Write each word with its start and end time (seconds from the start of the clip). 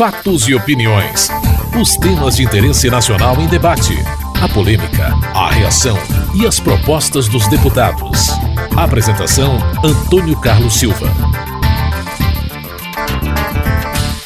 Fatos 0.00 0.48
e 0.48 0.54
opiniões. 0.54 1.28
Os 1.78 1.94
temas 1.96 2.36
de 2.36 2.44
interesse 2.44 2.88
nacional 2.88 3.38
em 3.40 3.46
debate. 3.46 3.94
A 4.42 4.48
polêmica, 4.48 5.08
a 5.34 5.50
reação 5.50 5.98
e 6.34 6.46
as 6.46 6.58
propostas 6.58 7.28
dos 7.28 7.46
deputados. 7.48 8.28
Apresentação: 8.76 9.58
Antônio 9.84 10.40
Carlos 10.40 10.74
Silva. 10.74 11.06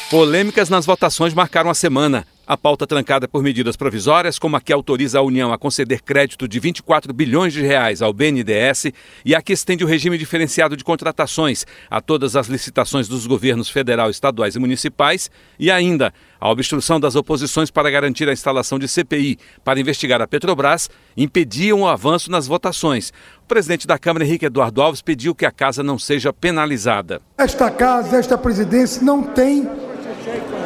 Polêmicas 0.09 0.69
nas 0.69 0.85
votações 0.85 1.33
marcaram 1.33 1.69
a 1.69 1.73
semana. 1.73 2.25
A 2.47 2.55
pauta 2.55 2.85
trancada 2.85 3.27
por 3.27 3.41
medidas 3.41 3.75
provisórias, 3.75 4.37
como 4.37 4.55
a 4.55 4.61
que 4.61 4.71
autoriza 4.71 5.17
a 5.17 5.21
União 5.23 5.51
a 5.51 5.57
conceder 5.57 6.03
crédito 6.03 6.47
de 6.47 6.59
24 6.59 7.11
bilhões 7.11 7.51
de 7.51 7.61
reais 7.63 8.03
ao 8.03 8.13
BNDES 8.13 8.91
e 9.25 9.33
a 9.33 9.41
que 9.41 9.51
estende 9.51 9.83
o 9.83 9.87
regime 9.87 10.15
diferenciado 10.15 10.77
de 10.77 10.83
contratações 10.83 11.65
a 11.89 11.99
todas 11.99 12.35
as 12.35 12.45
licitações 12.45 13.07
dos 13.07 13.25
governos 13.25 13.67
federal, 13.67 14.11
estaduais 14.11 14.55
e 14.55 14.59
municipais, 14.59 15.31
e 15.57 15.71
ainda 15.71 16.13
a 16.39 16.47
obstrução 16.51 16.99
das 16.99 17.15
oposições 17.15 17.71
para 17.71 17.89
garantir 17.89 18.29
a 18.29 18.33
instalação 18.33 18.77
de 18.77 18.87
CPI 18.87 19.39
para 19.63 19.79
investigar 19.79 20.21
a 20.21 20.27
Petrobras, 20.27 20.87
impediam 21.17 21.81
o 21.81 21.87
avanço 21.87 22.29
nas 22.29 22.45
votações. 22.45 23.11
O 23.43 23.47
presidente 23.47 23.87
da 23.87 23.97
Câmara, 23.97 24.23
Henrique 24.23 24.45
Eduardo 24.45 24.83
Alves, 24.83 25.01
pediu 25.01 25.33
que 25.33 25.47
a 25.47 25.51
casa 25.51 25.81
não 25.81 25.97
seja 25.97 26.31
penalizada. 26.31 27.23
Esta 27.39 27.71
casa, 27.71 28.17
esta 28.17 28.37
presidência 28.37 29.01
não 29.01 29.23
tem 29.23 29.67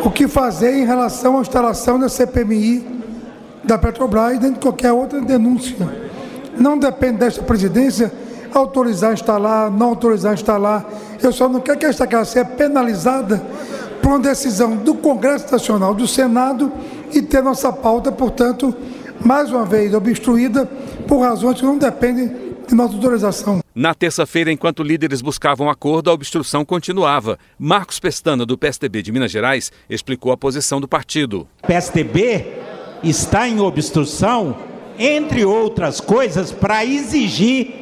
o 0.04 0.10
que 0.10 0.28
fazer 0.28 0.74
em 0.76 0.86
relação 0.86 1.38
à 1.38 1.42
instalação 1.42 2.00
da 2.00 2.08
CPMI 2.08 2.86
da 3.64 3.78
Petrobras 3.78 4.40
dentro 4.40 4.56
de 4.56 4.60
qualquer 4.60 4.92
outra 4.92 5.22
denúncia. 5.22 5.76
Não 6.58 6.78
depende 6.78 7.20
desta 7.20 7.44
presidência 7.44 8.12
autorizar 8.54 9.14
instalar, 9.14 9.70
não 9.70 9.90
autorizar 9.90 10.34
instalar. 10.34 10.86
Eu 11.22 11.32
só 11.32 11.48
não 11.48 11.60
quero 11.60 11.78
que 11.78 11.86
esta 11.86 12.08
casa 12.08 12.32
seja 12.32 12.46
penalizada 12.46 13.42
por 14.02 14.10
uma 14.10 14.20
decisão 14.20 14.76
do 14.76 14.96
Congresso 14.96 15.52
Nacional, 15.52 15.94
do 15.94 16.08
Senado 16.08 16.72
e 17.12 17.22
ter 17.22 17.44
nossa 17.44 17.72
pauta, 17.72 18.12
portanto, 18.12 18.74
mais 19.24 19.52
uma 19.52 19.66
vez 19.66 19.94
obstruída 19.94 20.66
por 21.08 21.20
razões 21.20 21.60
que 21.60 21.66
não 21.66 21.78
dependem 21.78 22.32
de 22.68 22.76
nossa 22.76 22.96
autorização. 22.96 23.60
Na 23.80 23.94
terça-feira, 23.94 24.52
enquanto 24.52 24.84
líderes 24.84 25.22
buscavam 25.22 25.70
acordo, 25.70 26.10
a 26.10 26.14
obstrução 26.14 26.66
continuava. 26.66 27.40
Marcos 27.58 27.98
Pestana, 27.98 28.46
do 28.46 28.58
PSDB 28.58 29.02
de 29.02 29.10
Minas 29.10 29.32
Gerais, 29.32 29.72
explicou 29.90 30.34
a 30.34 30.38
posição 30.38 30.82
do 30.82 30.88
partido. 30.90 31.48
PSDB 31.66 32.46
está 33.02 33.48
em 33.48 33.62
obstrução, 33.62 34.58
entre 34.98 35.46
outras 35.46 36.02
coisas, 36.02 36.52
para 36.52 36.84
exigir 36.84 37.74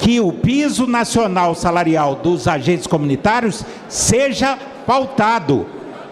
que 0.00 0.18
o 0.18 0.32
piso 0.32 0.84
nacional 0.84 1.54
salarial 1.54 2.16
dos 2.16 2.48
agentes 2.48 2.88
comunitários 2.88 3.64
seja 3.88 4.58
pautado. 4.84 5.64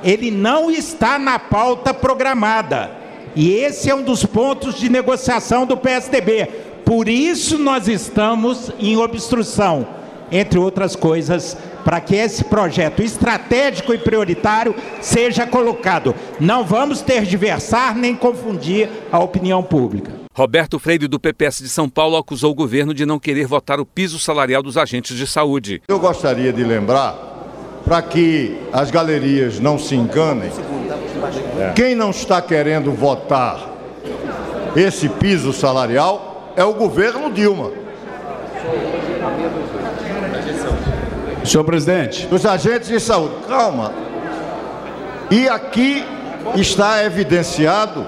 Ele 0.05 0.31
não 0.31 0.71
está 0.71 1.19
na 1.19 1.41
pauta 1.41 1.93
programada. 1.93 3.03
E 3.35 3.51
esse 3.51 3.91
é 3.91 3.95
um 3.97 4.03
dos 4.03 4.25
pontos 4.25 4.77
de 4.77 4.89
negociação 4.89 5.67
do 5.67 5.77
PSDB. 5.77 6.72
Por 6.85 7.09
isso 7.09 7.59
nós 7.59 7.89
estamos 7.89 8.71
em 8.79 8.97
obstrução, 8.97 9.87
entre 10.31 10.59
outras 10.59 10.97
coisas, 10.97 11.57
para 11.85 12.01
que 12.01 12.15
esse 12.15 12.45
projeto 12.45 13.03
estratégico 13.03 13.93
e 13.93 13.99
prioritário 13.99 14.75
seja 15.01 15.47
colocado. 15.47 16.15
Não 16.41 16.65
vamos 16.65 17.01
ter 17.01 17.23
diversar 17.25 17.95
nem 17.95 18.15
confundir 18.15 18.89
a 19.11 19.19
opinião 19.19 19.63
pública. 19.63 20.13
Roberto 20.35 20.79
Freire, 20.79 21.07
do 21.07 21.21
PPS 21.21 21.59
de 21.59 21.69
São 21.69 21.89
Paulo, 21.89 22.17
acusou 22.17 22.53
o 22.53 22.55
governo 22.55 22.95
de 22.95 23.05
não 23.05 23.19
querer 23.19 23.47
votar 23.47 23.79
o 23.79 23.85
piso 23.85 24.19
salarial 24.19 24.63
dos 24.63 24.79
agentes 24.79 25.17
de 25.17 25.27
saúde. 25.27 25.83
Eu 25.87 25.99
gostaria 25.99 26.53
de 26.53 26.65
lembrar, 26.65 27.15
para 27.85 28.01
que 28.01 28.57
as 28.73 28.91
galerias 28.91 29.61
não 29.61 29.79
se 29.79 29.95
enganem, 29.95 30.51
quem 31.75 31.95
não 31.95 32.11
está 32.11 32.41
querendo 32.41 32.93
votar 32.93 33.71
esse 34.75 35.09
piso 35.09 35.53
salarial 35.53 36.32
é 36.57 36.65
o 36.65 36.75
governo 36.75 37.31
Dilma. 37.31 37.71
Senhor 41.45 41.65
presidente. 41.65 42.29
Os 42.31 42.47
agentes 42.47 42.89
de 42.89 43.01
saúde. 43.01 43.35
Calma. 43.49 43.93
E 45.31 45.49
aqui 45.49 46.05
está 46.55 47.05
evidenciado 47.05 48.07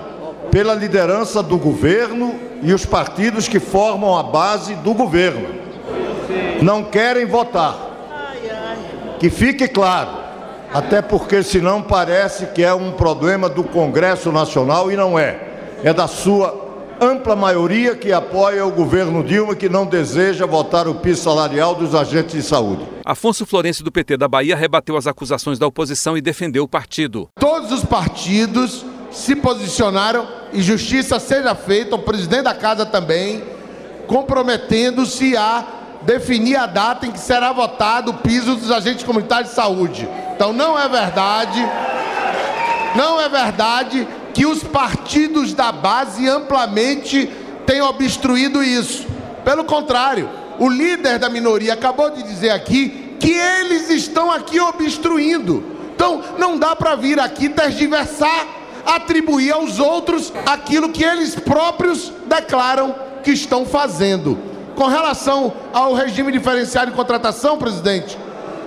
pela 0.50 0.74
liderança 0.74 1.42
do 1.42 1.58
governo 1.58 2.38
e 2.62 2.72
os 2.72 2.86
partidos 2.86 3.48
que 3.48 3.58
formam 3.58 4.16
a 4.16 4.22
base 4.22 4.74
do 4.76 4.94
governo. 4.94 5.48
Não 6.62 6.84
querem 6.84 7.26
votar. 7.26 7.76
Que 9.18 9.30
fique 9.30 9.66
claro. 9.66 10.24
Até 10.72 11.00
porque 11.00 11.42
senão 11.42 11.82
parece 11.82 12.46
que 12.46 12.62
é 12.62 12.74
um 12.74 12.92
problema 12.92 13.48
do 13.48 13.62
Congresso 13.62 14.32
Nacional 14.32 14.90
e 14.90 14.96
não 14.96 15.18
é. 15.18 15.38
É 15.82 15.92
da 15.92 16.08
sua 16.08 16.63
ampla 17.00 17.34
maioria 17.34 17.94
que 17.94 18.12
apoia 18.12 18.64
o 18.64 18.70
governo 18.70 19.22
Dilma 19.22 19.54
que 19.54 19.68
não 19.68 19.86
deseja 19.86 20.46
votar 20.46 20.86
o 20.86 20.94
piso 20.94 21.22
salarial 21.22 21.74
dos 21.74 21.94
agentes 21.94 22.34
de 22.34 22.42
saúde. 22.42 22.86
Afonso 23.04 23.44
Florencio 23.44 23.84
do 23.84 23.92
PT 23.92 24.16
da 24.16 24.28
Bahia 24.28 24.56
rebateu 24.56 24.96
as 24.96 25.06
acusações 25.06 25.58
da 25.58 25.66
oposição 25.66 26.16
e 26.16 26.20
defendeu 26.20 26.64
o 26.64 26.68
partido. 26.68 27.28
Todos 27.38 27.72
os 27.72 27.84
partidos 27.84 28.84
se 29.10 29.36
posicionaram 29.36 30.26
e 30.52 30.62
justiça 30.62 31.18
seja 31.20 31.54
feita, 31.54 31.94
o 31.94 32.00
presidente 32.00 32.42
da 32.42 32.54
casa 32.54 32.84
também, 32.84 33.42
comprometendo-se 34.06 35.36
a 35.36 35.64
definir 36.02 36.56
a 36.56 36.66
data 36.66 37.06
em 37.06 37.10
que 37.10 37.18
será 37.18 37.52
votado 37.52 38.10
o 38.10 38.14
piso 38.14 38.56
dos 38.56 38.70
agentes 38.70 39.04
comunitários 39.04 39.50
de 39.50 39.56
saúde. 39.56 40.08
Então 40.34 40.52
não 40.52 40.78
é 40.78 40.88
verdade, 40.88 41.60
não 42.94 43.20
é 43.20 43.28
verdade 43.28 44.06
que 44.34 44.44
os 44.44 44.62
partidos 44.62 45.54
da 45.54 45.70
base 45.70 46.28
amplamente 46.28 47.30
têm 47.64 47.80
obstruído 47.80 48.62
isso. 48.62 49.06
Pelo 49.44 49.64
contrário, 49.64 50.28
o 50.58 50.68
líder 50.68 51.18
da 51.18 51.28
minoria 51.28 51.72
acabou 51.72 52.10
de 52.10 52.22
dizer 52.22 52.50
aqui 52.50 53.16
que 53.18 53.30
eles 53.30 53.88
estão 53.90 54.30
aqui 54.30 54.60
obstruindo. 54.60 55.64
Então, 55.94 56.22
não 56.36 56.58
dá 56.58 56.74
para 56.74 56.96
vir 56.96 57.20
aqui 57.20 57.48
tergiversar, 57.48 58.46
atribuir 58.84 59.52
aos 59.52 59.78
outros 59.78 60.32
aquilo 60.44 60.90
que 60.90 61.04
eles 61.04 61.34
próprios 61.36 62.12
declaram 62.26 62.94
que 63.22 63.30
estão 63.30 63.64
fazendo. 63.64 64.38
Com 64.74 64.86
relação 64.88 65.52
ao 65.72 65.94
regime 65.94 66.32
diferenciado 66.32 66.90
de 66.90 66.96
contratação, 66.96 67.56
presidente, 67.56 68.18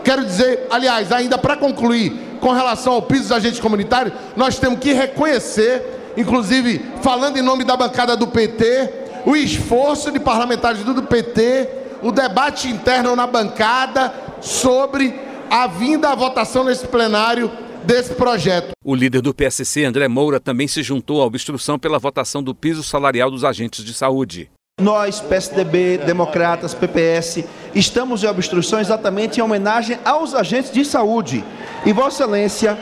quero 0.04 0.26
dizer, 0.26 0.66
aliás, 0.72 1.12
ainda 1.12 1.38
para 1.38 1.58
concluir, 1.58 2.27
com 2.47 2.53
relação 2.53 2.94
ao 2.94 3.02
piso 3.02 3.24
dos 3.24 3.31
agentes 3.34 3.59
comunitários, 3.59 4.13
nós 4.38 4.58
temos 4.58 4.80
que 4.80 4.94
reconhecer, 4.94 6.13
inclusive 6.16 6.81
falando 7.02 7.35
em 7.35 7.41
nome 7.41 7.66
da 7.66 7.75
bancada 7.75 8.16
do 8.16 8.25
PT, 8.25 8.90
o 9.25 9.35
esforço 9.35 10.09
de 10.13 10.18
parlamentares 10.18 10.81
do 10.81 11.03
PT, 11.03 11.68
o 12.02 12.09
debate 12.09 12.69
interno 12.69 13.18
na 13.18 13.28
bancada 13.28 14.13
sobre 14.40 15.13
a 15.50 15.68
vinda 15.68 16.12
à 16.12 16.16
votação 16.16 16.63
nesse 16.63 16.88
plenário 16.88 17.52
desse 17.84 18.13
projeto. 18.13 18.72
O 18.81 18.96
líder 18.96 19.22
do 19.22 19.34
PSC, 19.34 19.84
André 19.84 20.07
Moura, 20.07 20.40
também 20.40 20.69
se 20.69 20.81
juntou 20.81 21.22
à 21.22 21.25
obstrução 21.25 21.78
pela 21.78 22.00
votação 22.00 22.41
do 22.41 22.56
piso 22.56 22.81
salarial 22.81 23.30
dos 23.30 23.44
agentes 23.44 23.84
de 23.84 23.94
saúde. 23.94 24.50
Nós, 24.80 25.20
PSDB, 25.20 25.98
Democratas, 25.98 26.76
PPS, 26.76 27.44
estamos 27.74 28.24
em 28.24 28.28
obstrução 28.28 28.80
exatamente 28.80 29.40
em 29.40 29.42
homenagem 29.42 29.98
aos 30.06 30.36
agentes 30.36 30.72
de 30.72 30.86
saúde. 30.86 31.44
E 31.84 31.92
Vossa 31.92 32.22
Excelência, 32.22 32.78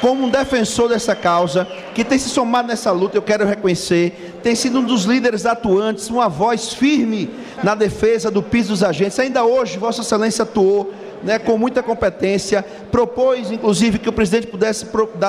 como 0.00 0.26
um 0.26 0.30
defensor 0.30 0.88
dessa 0.90 1.16
causa, 1.16 1.66
que 1.92 2.04
tem 2.04 2.20
se 2.20 2.28
somado 2.28 2.68
nessa 2.68 2.92
luta, 2.92 3.18
eu 3.18 3.22
quero 3.22 3.44
reconhecer, 3.44 4.38
tem 4.44 4.54
sido 4.54 4.78
um 4.78 4.84
dos 4.84 5.06
líderes 5.06 5.44
atuantes, 5.44 6.08
uma 6.08 6.28
voz 6.28 6.72
firme 6.72 7.28
na 7.64 7.74
defesa 7.74 8.30
do 8.30 8.44
piso 8.44 8.68
dos 8.68 8.84
agentes. 8.84 9.18
Ainda 9.18 9.44
hoje, 9.44 9.76
Vossa 9.76 10.02
Excelência 10.02 10.44
atuou 10.44 10.94
né, 11.22 11.38
com 11.38 11.58
muita 11.58 11.82
competência, 11.82 12.64
propôs 12.90 13.50
inclusive 13.50 13.98
que 13.98 14.08
o 14.08 14.12
presidente 14.12 14.46
pudesse 14.46 14.86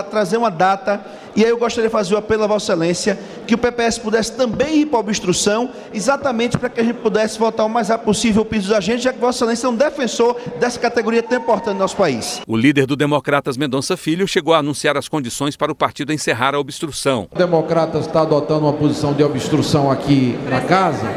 trazer 0.10 0.38
uma 0.38 0.52
data, 0.52 1.04
e 1.36 1.44
aí 1.44 1.50
eu 1.50 1.58
gostaria 1.58 1.90
de 1.90 1.92
fazer 1.92 2.14
o 2.14 2.18
apelo 2.18 2.44
a 2.44 2.48
Vossa 2.48 2.74
Excelência, 2.74 3.20
que 3.48 3.56
o 3.56 3.58
PPS 3.58 4.00
pudesse 4.00 4.32
também 4.34 4.82
ir 4.82 4.86
para 4.86 4.98
a 4.98 5.02
obstrução, 5.02 5.70
exatamente 5.94 6.58
para 6.58 6.70
que 6.70 6.80
a 6.80 6.84
gente 6.84 6.98
pudesse 6.98 7.38
votar 7.38 7.66
o 7.66 7.70
mais 7.70 7.90
rápido 7.90 8.06
possível 8.06 8.42
o 8.42 8.46
piso 8.46 8.68
dos 8.68 8.78
agentes, 8.78 9.04
já 9.04 9.14
que 9.14 9.20
Vossa 9.20 9.40
Excelência 9.40 9.68
é 9.68 9.70
um 9.70 9.76
defensor 9.76 10.36
dessa 10.60 10.80
categoria 10.80 11.22
tão 11.22 11.38
importante 11.38 11.74
no 11.74 11.80
nosso 11.80 11.96
país. 11.96 12.42
O 12.48 12.56
líder 12.56 12.86
do 12.86 12.96
Democratas 12.96 13.58
Mendonça 13.58 13.96
Filho 13.98 14.28
chegou 14.28 14.54
a 14.54 14.60
anunciar 14.60 14.98
as 14.98 15.08
condições 15.08 15.56
para 15.56 15.72
o 15.72 15.76
partido 15.76 16.14
encerrar 16.14 16.56
a 16.56 16.60
obstrução. 16.60 17.28
O 17.32 17.38
Democratas 17.38 18.06
está 18.06 18.22
adotando 18.22 18.66
uma 18.66 18.74
posição 18.74 19.14
de 19.14 19.24
obstrução 19.24 19.92
aqui 19.92 20.38
na 20.50 20.62
casa, 20.62 21.08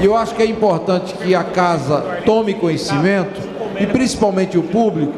e 0.00 0.04
eu 0.04 0.16
acho 0.16 0.34
que 0.34 0.42
é 0.42 0.46
importante 0.46 1.14
que 1.14 1.34
a 1.34 1.44
casa 1.44 2.22
tome 2.24 2.54
conhecimento 2.54 3.40
e 3.80 3.86
principalmente 3.86 4.58
o 4.58 4.62
público 4.62 5.14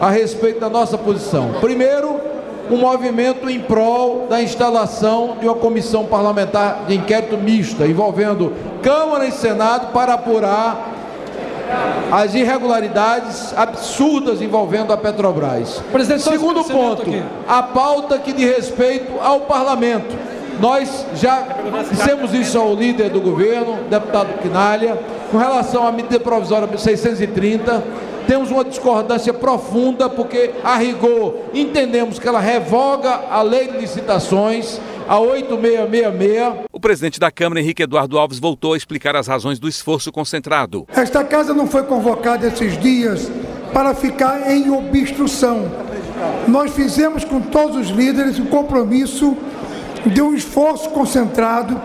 a 0.00 0.10
respeito 0.10 0.60
da 0.60 0.68
nossa 0.68 0.96
posição. 0.96 1.54
Primeiro, 1.60 2.20
um 2.70 2.76
movimento 2.76 3.48
em 3.48 3.60
prol 3.60 4.26
da 4.28 4.42
instalação 4.42 5.36
de 5.40 5.46
uma 5.46 5.54
comissão 5.54 6.04
parlamentar 6.04 6.84
de 6.86 6.94
inquérito 6.94 7.36
mista 7.36 7.86
envolvendo 7.86 8.52
Câmara 8.82 9.26
e 9.26 9.32
Senado 9.32 9.92
para 9.92 10.14
apurar 10.14 10.94
as 12.10 12.34
irregularidades 12.34 13.52
absurdas 13.56 14.40
envolvendo 14.40 14.92
a 14.92 14.96
Petrobras. 14.96 15.82
Presidente, 15.92 16.22
Segundo 16.22 16.64
ponto, 16.64 17.04
a 17.46 17.62
pauta 17.62 18.18
que 18.18 18.32
diz 18.32 18.56
respeito 18.56 19.12
ao 19.20 19.40
parlamento. 19.40 20.16
Nós 20.60 21.06
já 21.14 21.46
dissemos 21.88 22.34
isso 22.34 22.58
ao 22.58 22.74
líder 22.74 23.10
do 23.10 23.20
governo, 23.20 23.78
deputado 23.88 24.38
Quinalha, 24.40 24.98
com 25.30 25.38
relação 25.38 25.86
à 25.86 25.92
medida 25.92 26.18
provisória 26.18 26.68
630. 26.76 28.07
Temos 28.28 28.50
uma 28.50 28.62
discordância 28.62 29.32
profunda, 29.32 30.06
porque, 30.06 30.50
a 30.62 30.76
rigor, 30.76 31.34
entendemos 31.54 32.18
que 32.18 32.28
ela 32.28 32.38
revoga 32.38 33.08
a 33.30 33.40
lei 33.40 33.68
de 33.68 33.78
licitações, 33.78 34.78
a 35.08 35.18
8666. 35.18 36.66
O 36.70 36.78
presidente 36.78 37.18
da 37.18 37.30
Câmara, 37.30 37.58
Henrique 37.58 37.84
Eduardo 37.84 38.18
Alves, 38.18 38.38
voltou 38.38 38.74
a 38.74 38.76
explicar 38.76 39.16
as 39.16 39.26
razões 39.26 39.58
do 39.58 39.66
esforço 39.66 40.12
concentrado. 40.12 40.86
Esta 40.94 41.24
casa 41.24 41.54
não 41.54 41.66
foi 41.66 41.84
convocada 41.84 42.46
esses 42.46 42.78
dias 42.78 43.30
para 43.72 43.94
ficar 43.94 44.50
em 44.50 44.70
obstrução. 44.70 45.64
Nós 46.46 46.70
fizemos 46.74 47.24
com 47.24 47.40
todos 47.40 47.78
os 47.78 47.88
líderes 47.88 48.38
o 48.38 48.42
um 48.42 48.46
compromisso 48.46 49.38
de 50.04 50.20
um 50.20 50.34
esforço 50.34 50.90
concentrado 50.90 51.80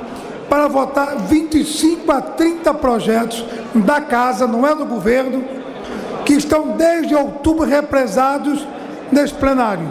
para 0.49 0.67
votar 0.67 1.19
25 1.19 2.11
a 2.11 2.19
30 2.19 2.73
projetos 2.73 3.45
da 3.73 4.01
casa, 4.01 4.45
não 4.45 4.67
é 4.67 4.75
do 4.75 4.85
governo, 4.85 5.62
que 6.25 6.33
estão 6.33 6.69
desde 6.77 7.15
outubro 7.15 7.65
represados 7.65 8.65
nesse 9.11 9.33
plenário. 9.33 9.87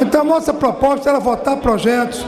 Então, 0.00 0.24
nossa 0.24 0.52
proposta 0.52 1.08
era 1.08 1.18
votar 1.18 1.56
projetos, 1.58 2.24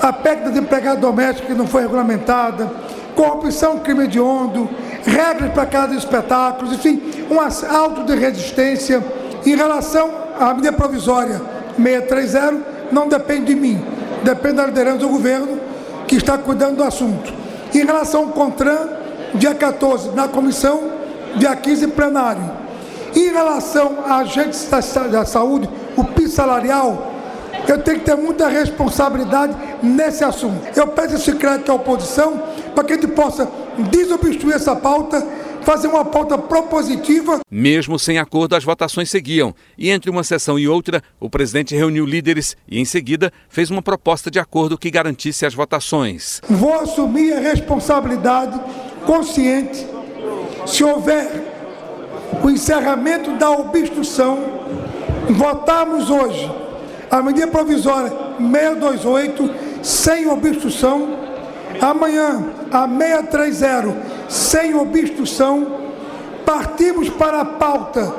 a 0.00 0.12
PEC 0.12 0.44
das 0.44 0.56
empregadas 0.56 1.00
domésticas 1.00 1.48
que 1.48 1.54
não 1.54 1.66
foi 1.66 1.82
regulamentada, 1.82 2.70
corrupção, 3.16 3.78
crime 3.78 4.04
hediondo, 4.04 4.68
regras 5.04 5.52
para 5.52 5.66
casa 5.66 5.88
de 5.88 5.96
espetáculos, 5.96 6.72
enfim, 6.72 7.02
um 7.30 7.40
alto 7.40 8.04
de 8.04 8.14
resistência 8.14 9.02
em 9.44 9.56
relação 9.56 10.10
à 10.38 10.54
medida 10.54 10.72
provisória 10.72 11.40
630, 11.76 12.78
não 12.92 13.08
depende 13.08 13.46
de 13.46 13.54
mim, 13.54 13.82
depende 14.22 14.56
da 14.56 14.66
liderança 14.66 14.98
do 14.98 15.08
governo 15.08 15.58
que 16.06 16.16
está 16.16 16.38
cuidando 16.38 16.76
do 16.76 16.84
assunto. 16.84 17.32
Em 17.74 17.84
relação 17.84 18.22
ao 18.22 18.28
CONTRAN, 18.28 18.88
dia 19.34 19.54
14, 19.54 20.10
na 20.10 20.28
comissão, 20.28 20.90
dia 21.36 21.54
15, 21.54 21.88
plenário. 21.88 22.57
Em 23.14 23.32
relação 23.32 24.04
a 24.06 24.18
agentes 24.18 24.68
da 24.68 25.24
saúde, 25.24 25.68
o 25.96 26.04
PIS 26.04 26.32
salarial, 26.32 27.12
eu 27.66 27.82
tenho 27.82 27.98
que 27.98 28.04
ter 28.04 28.16
muita 28.16 28.48
responsabilidade 28.48 29.56
nesse 29.82 30.24
assunto. 30.24 30.60
Eu 30.76 30.88
peço 30.88 31.16
esse 31.16 31.32
crédito 31.34 31.70
à 31.70 31.74
oposição 31.74 32.42
para 32.74 32.84
que 32.84 32.92
a 32.92 32.96
gente 32.96 33.08
possa 33.08 33.50
desobstruir 33.90 34.54
essa 34.54 34.74
pauta 34.74 35.26
fazer 35.68 35.88
uma 35.88 36.04
pauta 36.04 36.38
propositiva. 36.38 37.40
Mesmo 37.50 37.98
sem 37.98 38.18
acordo, 38.18 38.56
as 38.56 38.64
votações 38.64 39.10
seguiam. 39.10 39.54
E 39.76 39.90
entre 39.90 40.10
uma 40.10 40.24
sessão 40.24 40.58
e 40.58 40.66
outra, 40.66 41.02
o 41.20 41.28
presidente 41.28 41.76
reuniu 41.76 42.06
líderes 42.06 42.56
e, 42.66 42.80
em 42.80 42.86
seguida, 42.86 43.30
fez 43.50 43.70
uma 43.70 43.82
proposta 43.82 44.30
de 44.30 44.38
acordo 44.38 44.78
que 44.78 44.90
garantisse 44.90 45.44
as 45.44 45.52
votações. 45.52 46.40
Vou 46.48 46.72
assumir 46.72 47.34
a 47.34 47.40
responsabilidade 47.40 48.58
consciente 49.04 49.86
se 50.64 50.82
houver 50.82 51.57
o 52.42 52.50
encerramento 52.50 53.32
da 53.32 53.50
obstrução, 53.50 54.38
votarmos 55.30 56.10
hoje 56.10 56.50
a 57.10 57.22
medida 57.22 57.46
provisória 57.46 58.10
628 58.38 59.50
sem 59.82 60.28
obstrução, 60.28 61.08
amanhã 61.80 62.44
a 62.70 62.86
630 62.86 63.96
sem 64.28 64.74
obstrução, 64.74 65.66
partimos 66.44 67.08
para 67.08 67.40
a 67.40 67.44
pauta 67.44 68.12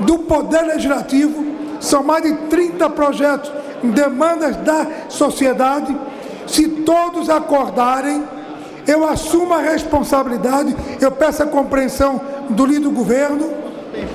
do 0.00 0.20
Poder 0.20 0.62
Legislativo, 0.62 1.44
são 1.80 2.02
mais 2.02 2.22
de 2.22 2.32
30 2.48 2.90
projetos, 2.90 3.52
demandas 3.82 4.56
da 4.58 4.86
sociedade. 5.08 5.96
Se 6.46 6.68
todos 6.68 7.28
acordarem, 7.28 8.24
eu 8.86 9.06
assumo 9.06 9.54
a 9.54 9.58
responsabilidade, 9.58 10.74
eu 11.00 11.10
peço 11.12 11.42
a 11.42 11.46
compreensão 11.46 12.20
do 12.52 12.66
líder 12.66 12.80
do 12.80 12.90
governo, 12.90 13.50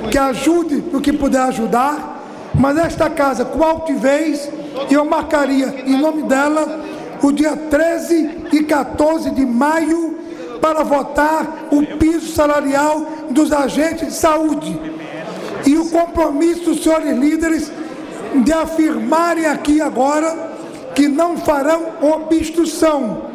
que 0.09 0.17
ajude 0.17 0.83
no 0.91 1.01
que 1.01 1.13
puder 1.13 1.41
ajudar, 1.41 2.17
mas 2.53 2.77
esta 2.77 3.09
casa, 3.09 3.45
com 3.45 3.63
altivez, 3.63 4.49
eu 4.89 5.05
marcaria 5.05 5.83
em 5.85 5.99
nome 5.99 6.23
dela 6.23 6.81
o 7.21 7.31
dia 7.31 7.55
13 7.55 8.47
e 8.51 8.63
14 8.63 9.31
de 9.31 9.45
maio 9.45 10.17
para 10.61 10.83
votar 10.83 11.67
o 11.71 11.97
piso 11.97 12.33
salarial 12.33 13.05
dos 13.29 13.51
agentes 13.51 14.07
de 14.07 14.13
saúde. 14.13 14.79
E 15.65 15.77
o 15.77 15.89
compromisso 15.89 16.65
dos 16.65 16.83
senhores 16.83 17.17
líderes 17.17 17.71
de 18.43 18.53
afirmarem 18.53 19.45
aqui 19.45 19.81
agora 19.81 20.47
que 20.95 21.07
não 21.07 21.37
farão 21.37 21.93
obstrução. 22.01 23.27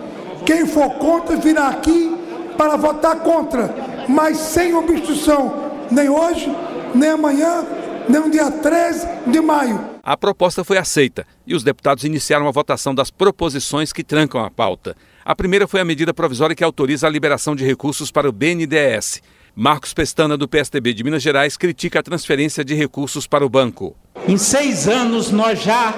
Quem 0.44 0.66
for 0.66 0.90
contra 0.94 1.36
virá 1.36 1.68
aqui 1.68 2.16
para 2.56 2.76
votar 2.76 3.16
contra, 3.16 3.74
mas 4.08 4.36
sem 4.38 4.74
obstrução, 4.74 5.70
nem 5.90 6.08
hoje, 6.08 6.50
nem 6.94 7.10
amanhã, 7.10 7.64
nem 8.08 8.20
no 8.20 8.30
dia 8.30 8.50
13 8.50 9.06
de 9.26 9.40
maio. 9.40 9.92
A 10.02 10.16
proposta 10.16 10.64
foi 10.64 10.78
aceita 10.78 11.26
e 11.46 11.54
os 11.54 11.62
deputados 11.62 12.04
iniciaram 12.04 12.48
a 12.48 12.50
votação 12.50 12.94
das 12.94 13.10
proposições 13.10 13.92
que 13.92 14.02
trancam 14.02 14.44
a 14.44 14.50
pauta. 14.50 14.96
A 15.24 15.34
primeira 15.34 15.68
foi 15.68 15.80
a 15.80 15.84
medida 15.84 16.12
provisória 16.12 16.56
que 16.56 16.64
autoriza 16.64 17.06
a 17.06 17.10
liberação 17.10 17.54
de 17.54 17.64
recursos 17.64 18.10
para 18.10 18.28
o 18.28 18.32
BNDES. 18.32 19.22
Marcos 19.54 19.92
Pestana, 19.94 20.36
do 20.36 20.48
PSDB 20.48 20.94
de 20.94 21.04
Minas 21.04 21.22
Gerais, 21.22 21.56
critica 21.56 22.00
a 22.00 22.02
transferência 22.02 22.64
de 22.64 22.74
recursos 22.74 23.26
para 23.26 23.44
o 23.44 23.48
banco. 23.48 23.94
Em 24.26 24.38
seis 24.38 24.88
anos, 24.88 25.30
nós 25.30 25.62
já 25.62 25.94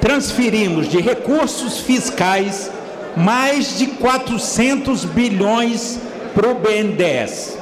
transferimos 0.00 0.88
de 0.88 0.98
recursos 0.98 1.78
fiscais 1.78 2.70
mais 3.16 3.78
de 3.78 3.88
400 3.88 5.04
bilhões 5.04 6.00
para 6.38 6.50
o 6.50 6.54
BNDES. 6.54 7.58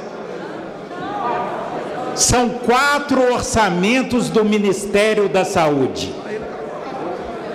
São 2.13 2.49
quatro 2.49 3.33
orçamentos 3.33 4.29
do 4.29 4.45
Ministério 4.45 5.27
da 5.27 5.43
Saúde, 5.43 6.13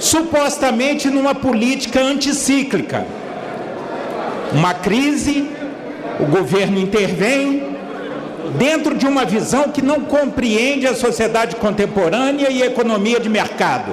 supostamente 0.01 1.09
numa 1.09 1.33
política 1.33 2.01
anticíclica 2.01 3.07
uma 4.53 4.75
crise, 4.75 5.49
o 6.19 6.27
governo 6.27 6.79
intervém 6.79 7.77
dentro 8.59 8.97
de 8.97 9.07
uma 9.07 9.25
visão 9.25 9.69
que 9.69 9.81
não 9.81 10.01
compreende 10.01 10.89
a 10.89 10.95
sociedade 10.95 11.55
contemporânea 11.57 12.51
e 12.51 12.65
a 12.65 12.67
economia 12.67 13.21
de 13.21 13.29
mercado. 13.29 13.93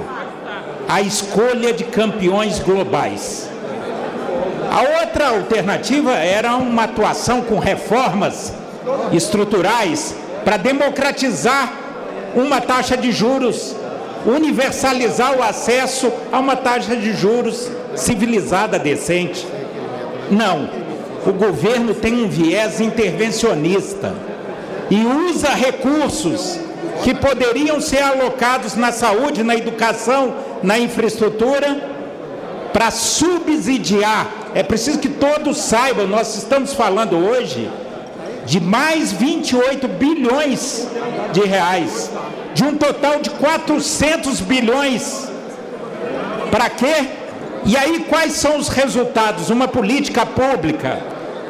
A 0.88 1.00
escolha 1.00 1.72
de 1.72 1.84
campeões 1.84 2.58
globais. 2.58 3.49
A 4.70 5.00
outra 5.02 5.30
alternativa 5.30 6.12
era 6.12 6.54
uma 6.54 6.84
atuação 6.84 7.42
com 7.42 7.58
reformas 7.58 8.52
estruturais 9.12 10.14
para 10.44 10.56
democratizar 10.56 11.72
uma 12.36 12.60
taxa 12.60 12.96
de 12.96 13.10
juros, 13.10 13.74
universalizar 14.24 15.36
o 15.36 15.42
acesso 15.42 16.12
a 16.30 16.38
uma 16.38 16.54
taxa 16.54 16.94
de 16.94 17.12
juros 17.12 17.68
civilizada, 17.96 18.78
decente. 18.78 19.44
Não. 20.30 20.70
O 21.26 21.32
governo 21.32 21.92
tem 21.92 22.24
um 22.24 22.28
viés 22.28 22.80
intervencionista 22.80 24.14
e 24.88 25.04
usa 25.04 25.48
recursos 25.48 26.58
que 27.02 27.12
poderiam 27.14 27.80
ser 27.80 28.02
alocados 28.02 28.76
na 28.76 28.92
saúde, 28.92 29.42
na 29.42 29.56
educação, 29.56 30.34
na 30.62 30.78
infraestrutura, 30.78 31.76
para 32.72 32.90
subsidiar. 32.90 34.39
É 34.54 34.62
preciso 34.62 34.98
que 34.98 35.08
todos 35.08 35.58
saibam, 35.58 36.06
nós 36.06 36.36
estamos 36.36 36.74
falando 36.74 37.16
hoje 37.16 37.70
de 38.44 38.58
mais 38.58 39.12
28 39.12 39.86
bilhões 39.86 40.88
de 41.32 41.40
reais, 41.42 42.10
de 42.52 42.64
um 42.64 42.76
total 42.76 43.20
de 43.20 43.30
400 43.30 44.40
bilhões. 44.40 45.30
Para 46.50 46.68
quê? 46.68 47.06
E 47.64 47.76
aí, 47.76 48.06
quais 48.08 48.32
são 48.32 48.56
os 48.56 48.68
resultados? 48.68 49.50
Uma 49.50 49.68
política 49.68 50.26
pública 50.26 51.00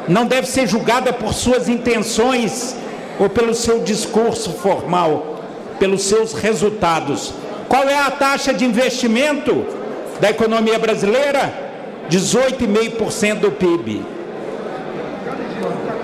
não 0.07 0.25
deve 0.25 0.47
ser 0.47 0.67
julgada 0.67 1.11
por 1.11 1.33
suas 1.33 1.67
intenções 1.67 2.75
ou 3.19 3.29
pelo 3.29 3.55
seu 3.55 3.79
discurso 3.79 4.51
formal, 4.51 5.41
pelos 5.79 6.03
seus 6.03 6.33
resultados. 6.33 7.33
Qual 7.67 7.83
é 7.83 7.97
a 7.97 8.11
taxa 8.11 8.53
de 8.53 8.63
investimento 8.63 9.65
da 10.19 10.29
economia 10.29 10.77
brasileira? 10.77 11.70
18,5% 12.09 13.39
do 13.39 13.51
PIB. 13.51 14.03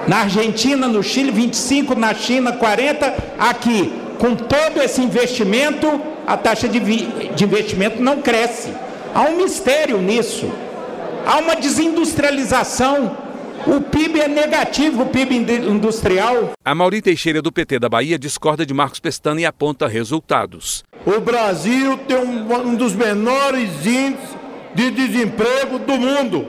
Na 0.07 0.19
Argentina, 0.21 0.87
no 0.87 1.03
Chile, 1.03 1.31
25%, 1.31 1.95
na 1.95 2.13
China, 2.13 2.53
40%. 2.53 3.13
Aqui, 3.37 3.91
com 4.17 4.35
todo 4.35 4.81
esse 4.81 5.01
investimento, 5.01 6.01
a 6.25 6.37
taxa 6.37 6.67
de, 6.67 6.79
de 6.79 7.43
investimento 7.43 8.01
não 8.01 8.21
cresce. 8.21 8.73
Há 9.13 9.23
um 9.23 9.37
mistério 9.37 10.01
nisso. 10.01 10.49
Há 11.25 11.37
uma 11.39 11.55
desindustrialização. 11.55 13.17
O 13.65 13.81
PIB 13.81 14.21
é 14.21 14.27
negativo, 14.29 15.03
o 15.03 15.05
PIB 15.07 15.35
industrial. 15.35 16.51
A 16.63 16.73
Mauri 16.73 17.01
Teixeira 17.01 17.41
do 17.41 17.51
PT 17.51 17.79
da 17.79 17.89
Bahia 17.89 18.17
discorda 18.17 18.65
de 18.65 18.73
Marcos 18.73 18.99
Pestana 18.99 19.41
e 19.41 19.45
aponta 19.45 19.87
resultados. 19.87 20.85
O 21.05 21.19
Brasil 21.19 21.97
tem 22.07 22.17
um, 22.17 22.69
um 22.69 22.75
dos 22.75 22.93
menores 22.93 23.85
índices 23.85 24.37
de 24.73 24.91
desemprego 24.91 25.79
do 25.79 25.97
mundo. 25.97 26.47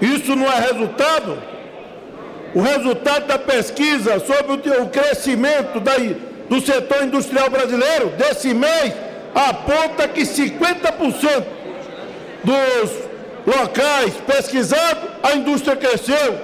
Isso 0.00 0.34
não 0.36 0.46
é 0.46 0.60
resultado? 0.60 1.38
O 2.54 2.60
resultado 2.60 3.26
da 3.26 3.38
pesquisa 3.38 4.20
sobre 4.20 4.70
o 4.70 4.86
crescimento 4.88 5.80
do 6.48 6.60
setor 6.60 7.02
industrial 7.02 7.50
brasileiro 7.50 8.10
desse 8.10 8.54
mês 8.54 8.92
aponta 9.34 10.06
que 10.06 10.22
50% 10.22 11.44
dos 12.44 12.90
locais 13.46 14.14
pesquisados, 14.26 15.10
a 15.22 15.34
indústria 15.34 15.76
cresceu. 15.76 16.38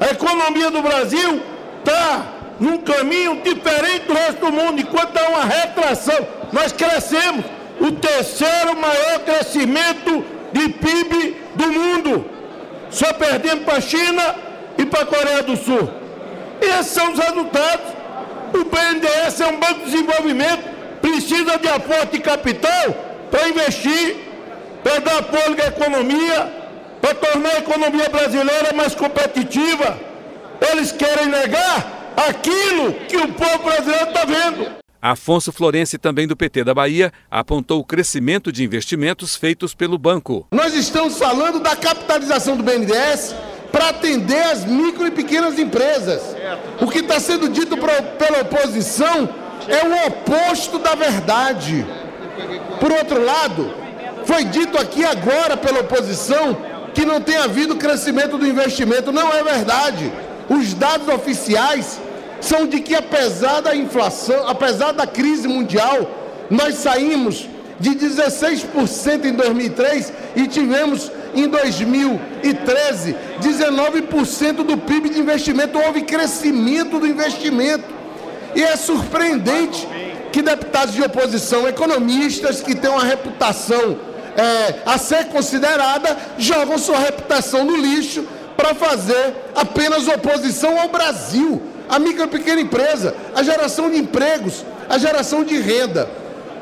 A 0.00 0.06
economia 0.06 0.70
do 0.70 0.82
Brasil 0.82 1.42
está 1.78 2.26
num 2.58 2.78
caminho 2.78 3.42
diferente 3.42 4.06
do 4.06 4.14
resto 4.14 4.46
do 4.46 4.52
mundo, 4.52 4.80
enquanto 4.80 5.16
há 5.16 5.28
uma 5.28 5.44
retração. 5.44 6.26
Nós 6.52 6.72
crescemos 6.72 7.44
o 7.80 7.92
terceiro 7.92 8.76
maior 8.76 9.20
crescimento 9.20 10.24
de 10.52 10.68
PIB 10.68 11.36
do 11.54 11.66
mundo. 11.72 12.30
Só 12.90 13.12
perdemos 13.12 13.64
para 13.64 13.78
a 13.78 13.80
China 13.80 14.34
e 14.78 14.86
para 14.86 15.02
a 15.02 15.06
Coreia 15.06 15.42
do 15.42 15.56
Sul. 15.56 15.90
Esses 16.60 16.86
são 16.86 17.12
os 17.12 17.18
resultados. 17.18 17.94
O 18.54 18.64
BNDES 18.64 19.40
é 19.40 19.46
um 19.46 19.58
banco 19.58 19.80
de 19.80 19.90
desenvolvimento, 19.90 20.62
precisa 21.02 21.58
de 21.58 21.68
aporte 21.68 22.12
de 22.12 22.20
capital 22.20 22.94
para 23.30 23.48
investir, 23.48 24.16
para 24.82 25.00
dar 25.00 25.18
apoio 25.18 25.56
à 25.62 25.66
economia, 25.66 26.52
para 27.00 27.14
tornar 27.14 27.50
a 27.50 27.58
economia 27.58 28.08
brasileira 28.08 28.72
mais 28.74 28.94
competitiva. 28.94 29.98
Eles 30.72 30.92
querem 30.92 31.26
negar 31.26 32.14
aquilo 32.28 32.94
que 33.08 33.16
o 33.16 33.28
povo 33.32 33.58
brasileiro 33.58 34.08
está 34.08 34.24
vendo. 34.24 34.85
Afonso 35.00 35.52
Florense, 35.52 35.98
também 35.98 36.26
do 36.26 36.36
PT 36.36 36.64
da 36.64 36.74
Bahia, 36.74 37.12
apontou 37.30 37.80
o 37.80 37.84
crescimento 37.84 38.50
de 38.50 38.64
investimentos 38.64 39.36
feitos 39.36 39.74
pelo 39.74 39.98
banco. 39.98 40.46
Nós 40.50 40.74
estamos 40.74 41.18
falando 41.18 41.60
da 41.60 41.76
capitalização 41.76 42.56
do 42.56 42.62
BNDES 42.62 43.34
para 43.70 43.90
atender 43.90 44.42
as 44.42 44.64
micro 44.64 45.06
e 45.06 45.10
pequenas 45.10 45.58
empresas. 45.58 46.22
O 46.80 46.88
que 46.88 47.00
está 47.00 47.20
sendo 47.20 47.48
dito 47.48 47.76
pela 47.76 48.40
oposição 48.40 49.28
é 49.68 49.86
o 49.86 50.06
oposto 50.08 50.78
da 50.78 50.94
verdade. 50.94 51.86
Por 52.80 52.90
outro 52.92 53.22
lado, 53.24 53.72
foi 54.24 54.44
dito 54.44 54.78
aqui 54.78 55.04
agora 55.04 55.56
pela 55.56 55.80
oposição 55.80 56.56
que 56.94 57.04
não 57.04 57.20
tem 57.20 57.36
havido 57.36 57.76
crescimento 57.76 58.38
do 58.38 58.46
investimento. 58.46 59.12
Não 59.12 59.32
é 59.32 59.42
verdade. 59.42 60.10
Os 60.48 60.72
dados 60.72 61.08
oficiais 61.08 62.00
são 62.46 62.66
de 62.66 62.80
que, 62.80 62.94
apesar 62.94 63.60
da 63.60 63.74
inflação, 63.74 64.48
apesar 64.48 64.92
da 64.92 65.06
crise 65.06 65.48
mundial, 65.48 66.08
nós 66.48 66.76
saímos 66.76 67.48
de 67.78 67.90
16% 67.90 69.24
em 69.24 69.32
2003 69.32 70.12
e 70.36 70.46
tivemos 70.46 71.10
em 71.34 71.46
2013 71.48 73.14
19% 73.40 74.64
do 74.64 74.78
PIB 74.78 75.10
de 75.10 75.20
investimento. 75.20 75.78
Houve 75.78 76.02
crescimento 76.02 76.98
do 76.98 77.06
investimento. 77.06 77.96
E 78.54 78.62
é 78.62 78.76
surpreendente 78.76 79.86
que 80.32 80.40
deputados 80.40 80.94
de 80.94 81.02
oposição, 81.02 81.68
economistas 81.68 82.62
que 82.62 82.74
têm 82.74 82.90
uma 82.90 83.04
reputação 83.04 83.98
é, 84.36 84.80
a 84.86 84.96
ser 84.98 85.26
considerada, 85.26 86.16
jogam 86.38 86.78
sua 86.78 86.98
reputação 86.98 87.64
no 87.64 87.76
lixo 87.76 88.24
para 88.56 88.74
fazer 88.74 89.34
apenas 89.54 90.08
oposição 90.08 90.80
ao 90.80 90.88
Brasil, 90.88 91.60
a 91.88 91.98
micro 91.98 92.24
e 92.24 92.28
pequena 92.28 92.60
empresa, 92.60 93.14
a 93.34 93.42
geração 93.42 93.90
de 93.90 93.96
empregos, 93.98 94.64
a 94.88 94.98
geração 94.98 95.44
de 95.44 95.58
renda. 95.60 96.08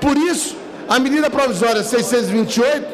Por 0.01 0.17
isso, 0.17 0.57
a 0.89 0.99
medida 0.99 1.31
provisória 1.31 1.83
628 1.83 2.87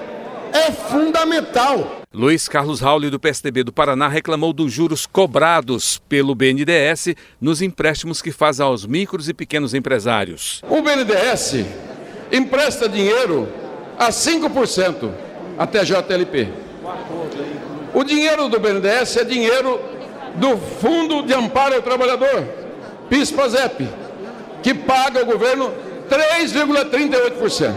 é 0.53 0.71
fundamental. 0.71 2.01
Luiz 2.13 2.49
Carlos 2.49 2.81
Rauli, 2.81 3.09
do 3.09 3.21
PSDB 3.21 3.63
do 3.63 3.73
Paraná, 3.73 4.09
reclamou 4.09 4.53
dos 4.53 4.73
juros 4.73 5.07
cobrados 5.07 6.03
pelo 6.09 6.35
BNDES 6.35 7.15
nos 7.41 7.63
empréstimos 7.63 8.21
que 8.21 8.33
faz 8.33 8.61
aos 8.61 8.85
micros 8.85 9.29
e 9.29 9.35
pequenos 9.35 9.75
empresários. 9.75 10.61
O 10.69 10.83
BNDES 10.83 11.65
empresta 12.33 12.89
dinheiro 12.89 13.49
a 13.97 14.09
5% 14.09 15.11
até 15.57 15.85
JLP. 15.85 16.49
O 17.95 18.03
dinheiro 18.03 18.49
do 18.49 18.59
BNDES 18.59 19.17
é 19.17 19.25
dinheiro 19.25 19.81
do 20.37 20.57
Fundo 20.57 21.23
de 21.23 21.35
Amparo 21.35 21.75
ao 21.75 21.83
Trabalhador, 21.83 22.45
PIS-PASEP, 23.09 23.89
que 24.63 24.75
paga 24.75 25.23
o 25.23 25.27
governo 25.27 25.73
3,38%. 26.09 27.75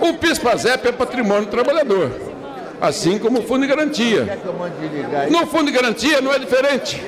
O 0.00 0.14
PIS-PASEP 0.14 0.88
é 0.88 0.92
patrimônio 0.92 1.46
do 1.46 1.50
trabalhador, 1.50 2.12
assim 2.80 3.18
como 3.18 3.40
o 3.40 3.42
Fundo 3.42 3.62
de 3.62 3.66
Garantia. 3.66 4.38
No 5.30 5.46
Fundo 5.46 5.66
de 5.66 5.72
Garantia 5.72 6.20
não 6.20 6.32
é 6.32 6.38
diferente. 6.38 7.02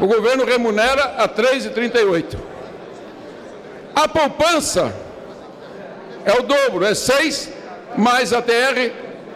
O 0.00 0.06
governo 0.06 0.44
remunera 0.44 1.14
a 1.16 1.28
3,38%. 1.28 2.36
A 3.94 4.06
poupança 4.06 4.94
é 6.24 6.32
o 6.38 6.42
dobro, 6.42 6.84
é 6.84 6.94
6 6.94 7.50
mais 7.96 8.32
a 8.34 8.42
TR 8.42 8.92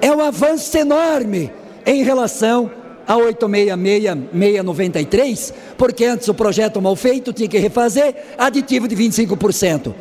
É 0.00 0.10
um 0.10 0.20
avanço 0.20 0.76
enorme 0.76 1.52
em 1.84 2.02
relação 2.02 2.70
a 3.06 3.14
866-693, 3.16 5.52
porque 5.76 6.04
antes 6.04 6.28
o 6.28 6.34
projeto 6.34 6.80
mal 6.80 6.96
feito 6.96 7.32
tinha 7.32 7.48
que 7.48 7.58
refazer, 7.58 8.14
aditivo 8.38 8.88
de 8.88 8.96
25%. 8.96 9.94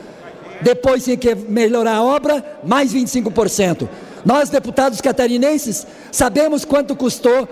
Depois 0.62 1.04
tinha 1.04 1.18
que 1.18 1.34
melhorar 1.34 1.96
a 1.96 2.04
obra, 2.04 2.60
mais 2.64 2.94
25%. 2.94 3.90
Nós, 4.24 4.50
deputados 4.50 5.02
catarinenses, 5.02 5.88
sabemos 6.12 6.64
quanto 6.64 6.96
custou 6.96 7.50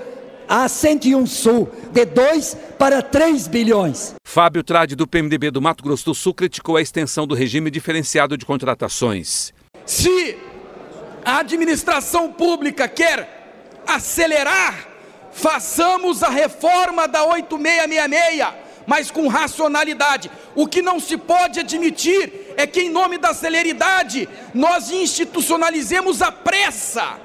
a 0.49 0.67
101 0.67 1.27
Sul, 1.27 1.69
de 1.91 2.05
2 2.05 2.57
para 2.79 3.03
3 3.03 3.47
bilhões. 3.47 4.15
Fábio 4.25 4.63
Trade, 4.63 4.95
do 4.95 5.07
PMDB 5.07 5.51
do 5.51 5.61
Mato 5.61 5.83
Grosso 5.83 6.05
do 6.05 6.15
Sul, 6.15 6.33
criticou 6.33 6.75
a 6.75 6.81
extensão 6.81 7.27
do 7.27 7.35
regime 7.35 7.69
diferenciado 7.69 8.35
de 8.35 8.47
contratações. 8.47 9.53
Se 9.85 10.35
a 11.23 11.37
administração 11.37 12.33
pública 12.33 12.87
quer 12.87 13.83
acelerar, 13.85 14.87
façamos 15.31 16.23
a 16.23 16.29
reforma 16.29 17.07
da 17.07 17.23
8666, 17.25 18.47
mas 18.87 19.11
com 19.11 19.27
racionalidade. 19.27 20.31
O 20.55 20.65
que 20.65 20.81
não 20.81 20.99
se 20.99 21.15
pode 21.15 21.59
admitir 21.59 22.53
é 22.57 22.65
que, 22.65 22.81
em 22.81 22.89
nome 22.89 23.19
da 23.19 23.35
celeridade, 23.35 24.27
nós 24.51 24.89
institucionalizemos 24.89 26.23
a 26.23 26.31
pressa, 26.31 27.19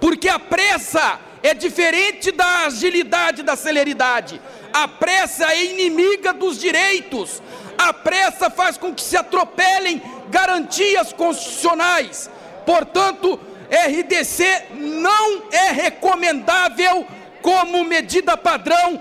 porque 0.00 0.28
a 0.28 0.38
pressa 0.38 1.18
é 1.42 1.54
diferente 1.54 2.30
da 2.32 2.66
agilidade 2.66 3.42
da 3.42 3.56
celeridade. 3.56 4.40
A 4.72 4.88
pressa 4.88 5.52
é 5.52 5.64
inimiga 5.64 6.32
dos 6.32 6.58
direitos. 6.58 7.42
A 7.76 7.92
pressa 7.92 8.50
faz 8.50 8.76
com 8.76 8.94
que 8.94 9.02
se 9.02 9.16
atropelem 9.16 10.02
garantias 10.28 11.12
constitucionais. 11.12 12.30
Portanto, 12.66 13.38
RDC 13.70 14.64
não 14.74 15.42
é 15.52 15.70
recomendável 15.70 17.06
como 17.42 17.84
medida 17.84 18.36
padrão 18.36 19.00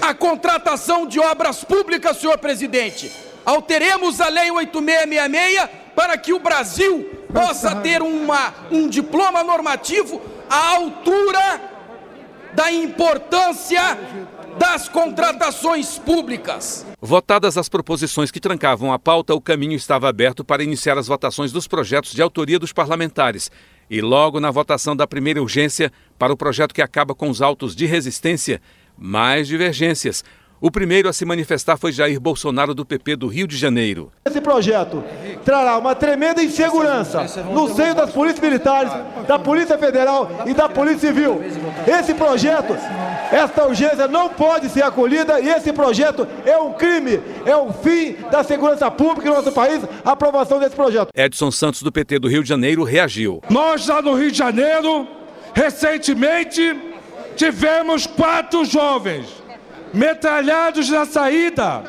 a 0.00 0.14
contratação 0.14 1.06
de 1.06 1.20
obras 1.20 1.64
públicas, 1.64 2.16
senhor 2.16 2.38
presidente. 2.38 3.12
Alteremos 3.44 4.20
a 4.20 4.28
Lei 4.28 4.50
8666 4.50 5.84
para 5.94 6.16
que 6.16 6.32
o 6.32 6.38
Brasil 6.40 7.08
possa 7.32 7.76
ter 7.76 8.02
uma, 8.02 8.52
um 8.70 8.88
diploma 8.88 9.44
normativo 9.44 10.20
à 10.48 10.70
altura 10.70 11.73
da 12.54 12.70
importância 12.70 13.98
das 14.58 14.88
contratações 14.88 15.98
públicas. 15.98 16.86
Votadas 17.00 17.58
as 17.58 17.68
proposições 17.68 18.30
que 18.30 18.40
trancavam 18.40 18.92
a 18.92 18.98
pauta, 18.98 19.34
o 19.34 19.40
caminho 19.40 19.74
estava 19.74 20.08
aberto 20.08 20.44
para 20.44 20.62
iniciar 20.62 20.96
as 20.96 21.08
votações 21.08 21.50
dos 21.50 21.66
projetos 21.66 22.12
de 22.12 22.22
autoria 22.22 22.58
dos 22.58 22.72
parlamentares. 22.72 23.50
E 23.90 24.00
logo 24.00 24.40
na 24.40 24.50
votação 24.50 24.94
da 24.94 25.06
primeira 25.06 25.42
urgência, 25.42 25.92
para 26.18 26.32
o 26.32 26.36
projeto 26.36 26.72
que 26.72 26.80
acaba 26.80 27.14
com 27.14 27.28
os 27.28 27.42
autos 27.42 27.74
de 27.74 27.84
resistência, 27.84 28.62
mais 28.96 29.48
divergências. 29.48 30.24
O 30.64 30.70
primeiro 30.70 31.10
a 31.10 31.12
se 31.12 31.26
manifestar 31.26 31.76
foi 31.76 31.92
Jair 31.92 32.18
Bolsonaro, 32.18 32.74
do 32.74 32.86
PP 32.86 33.16
do 33.16 33.26
Rio 33.26 33.46
de 33.46 33.54
Janeiro. 33.54 34.10
Esse 34.24 34.40
projeto 34.40 35.04
trará 35.44 35.76
uma 35.76 35.94
tremenda 35.94 36.42
insegurança 36.42 37.26
no 37.52 37.68
seio 37.74 37.94
das 37.94 38.10
polícias 38.10 38.40
militares, 38.40 38.90
da 39.28 39.38
Polícia 39.38 39.76
Federal 39.76 40.30
e 40.46 40.54
da 40.54 40.66
Polícia 40.66 41.08
Civil. 41.08 41.38
Esse 41.86 42.14
projeto, 42.14 42.74
esta 43.30 43.66
urgência 43.66 44.08
não 44.08 44.30
pode 44.30 44.70
ser 44.70 44.82
acolhida 44.84 45.38
e 45.38 45.50
esse 45.50 45.70
projeto 45.70 46.26
é 46.46 46.56
um 46.56 46.72
crime, 46.72 47.20
é 47.44 47.54
o 47.54 47.70
fim 47.70 48.16
da 48.30 48.42
segurança 48.42 48.90
pública 48.90 49.28
no 49.28 49.36
nosso 49.36 49.52
país, 49.52 49.84
a 50.02 50.12
aprovação 50.12 50.58
desse 50.58 50.74
projeto. 50.74 51.10
Edson 51.14 51.50
Santos, 51.50 51.82
do 51.82 51.92
PT 51.92 52.20
do 52.20 52.26
Rio 52.26 52.42
de 52.42 52.48
Janeiro, 52.48 52.84
reagiu. 52.84 53.42
Nós, 53.50 53.86
lá 53.86 54.00
no 54.00 54.14
Rio 54.14 54.32
de 54.32 54.38
Janeiro, 54.38 55.06
recentemente, 55.52 56.74
tivemos 57.36 58.06
quatro 58.06 58.64
jovens 58.64 59.43
metralhados 59.94 60.90
na 60.90 61.06
saída 61.06 61.84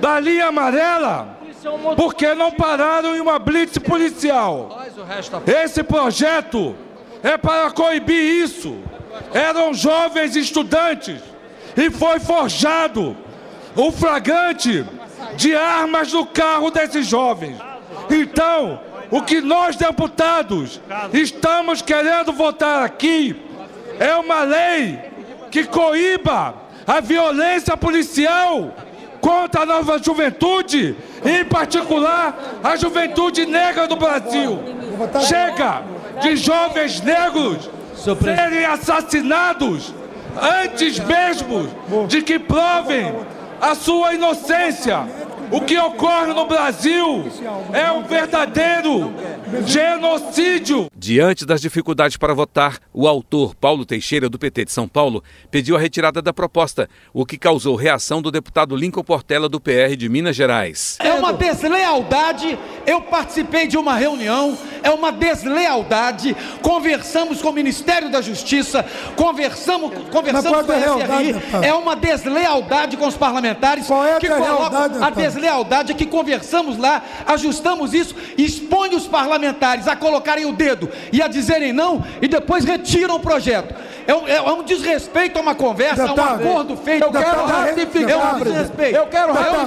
da 0.00 0.18
linha 0.18 0.46
amarela 0.46 1.38
porque 1.96 2.34
não 2.34 2.50
pararam 2.50 3.14
em 3.14 3.20
uma 3.20 3.38
blitz 3.38 3.78
policial. 3.78 4.82
Esse 5.46 5.82
projeto 5.82 6.74
é 7.22 7.36
para 7.36 7.70
coibir 7.70 8.42
isso. 8.42 8.76
Eram 9.32 9.72
jovens 9.72 10.34
estudantes 10.34 11.20
e 11.76 11.90
foi 11.90 12.18
forjado 12.18 13.16
o 13.76 13.92
flagrante 13.92 14.84
de 15.36 15.54
armas 15.54 16.12
no 16.12 16.26
carro 16.26 16.70
desses 16.70 17.06
jovens. 17.06 17.58
Então, 18.10 18.80
o 19.10 19.22
que 19.22 19.40
nós 19.40 19.76
deputados 19.76 20.80
estamos 21.12 21.80
querendo 21.80 22.32
votar 22.32 22.82
aqui 22.82 23.40
é 24.00 24.14
uma 24.16 24.42
lei 24.42 24.98
que 25.50 25.64
coíba 25.64 26.61
a 26.86 27.00
violência 27.00 27.76
policial 27.76 28.74
contra 29.20 29.62
a 29.62 29.66
nova 29.66 30.02
juventude, 30.02 30.96
em 31.24 31.44
particular 31.44 32.60
a 32.62 32.76
juventude 32.76 33.46
negra 33.46 33.86
do 33.86 33.96
Brasil. 33.96 34.58
Chega 35.26 35.82
de 36.20 36.36
jovens 36.36 37.00
negros 37.00 37.70
serem 37.94 38.64
assassinados 38.64 39.94
antes 40.64 40.98
mesmo 40.98 41.68
de 42.08 42.22
que 42.22 42.38
provem 42.38 43.14
a 43.60 43.74
sua 43.74 44.14
inocência. 44.14 45.06
O 45.50 45.60
que 45.60 45.78
ocorre 45.78 46.32
no 46.32 46.46
Brasil 46.46 47.26
é 47.72 47.92
um 47.92 48.02
verdadeiro 48.02 49.12
genocídio. 49.66 50.90
Diante 50.96 51.44
das 51.44 51.60
dificuldades 51.60 52.16
para 52.16 52.32
votar, 52.34 52.78
o 52.92 53.06
autor 53.06 53.54
Paulo 53.54 53.84
Teixeira, 53.84 54.28
do 54.28 54.38
PT 54.38 54.66
de 54.66 54.72
São 54.72 54.88
Paulo, 54.88 55.22
pediu 55.50 55.76
a 55.76 55.78
retirada 55.78 56.22
da 56.22 56.32
proposta, 56.32 56.88
o 57.12 57.26
que 57.26 57.36
causou 57.36 57.76
reação 57.76 58.22
do 58.22 58.30
deputado 58.30 58.76
Lincoln 58.76 59.02
Portela, 59.02 59.48
do 59.48 59.60
PR 59.60 59.96
de 59.96 60.08
Minas 60.08 60.36
Gerais. 60.36 60.96
É 61.00 61.12
uma 61.12 61.32
deslealdade. 61.32 62.58
Eu 62.86 63.02
participei 63.02 63.66
de 63.66 63.76
uma 63.76 63.94
reunião, 63.94 64.56
é 64.82 64.90
uma 64.90 65.12
deslealdade. 65.12 66.36
Conversamos 66.62 67.42
com 67.42 67.50
o 67.50 67.52
Ministério 67.52 68.10
da 68.10 68.20
Justiça, 68.20 68.84
conversamos, 69.16 69.92
conversamos 70.10 70.66
com 70.66 70.72
o 70.72 70.76
SRI. 70.76 71.66
É 71.66 71.74
uma 71.74 71.94
deslealdade 71.94 72.96
com 72.96 73.06
os 73.06 73.16
parlamentares 73.16 73.90
é 73.90 74.18
que 74.18 74.28
colocam 74.28 75.02
a 75.02 75.10
deslealdade 75.10 75.94
que 75.94 76.06
conversamos 76.06 76.78
lá, 76.78 77.02
ajustamos 77.26 77.92
isso, 77.92 78.14
expõe 78.38 78.94
os 78.94 79.06
parlamentares 79.06 79.41
a 79.88 79.96
colocarem 79.96 80.44
o 80.46 80.52
dedo 80.52 80.88
e 81.12 81.22
a 81.22 81.28
dizerem 81.28 81.72
não 81.72 82.04
e 82.20 82.28
depois 82.28 82.64
retiram 82.64 83.16
o 83.16 83.20
projeto. 83.20 83.74
É 84.06 84.14
um, 84.14 84.28
é 84.28 84.52
um 84.52 84.62
desrespeito 84.62 85.38
a 85.38 85.42
uma 85.42 85.54
conversa, 85.54 86.04
a 86.08 86.12
um 86.12 86.24
acordo 86.24 86.76
feito. 86.76 87.04
Eu 87.04 87.12
quero 87.12 87.46
ratificar. 87.46 88.10
É 88.10 88.16
um 88.16 88.38
desrespeito. 88.40 88.96
Eu 88.96 89.06
quero 89.06 89.28
é 89.30 89.52
um 89.52 89.66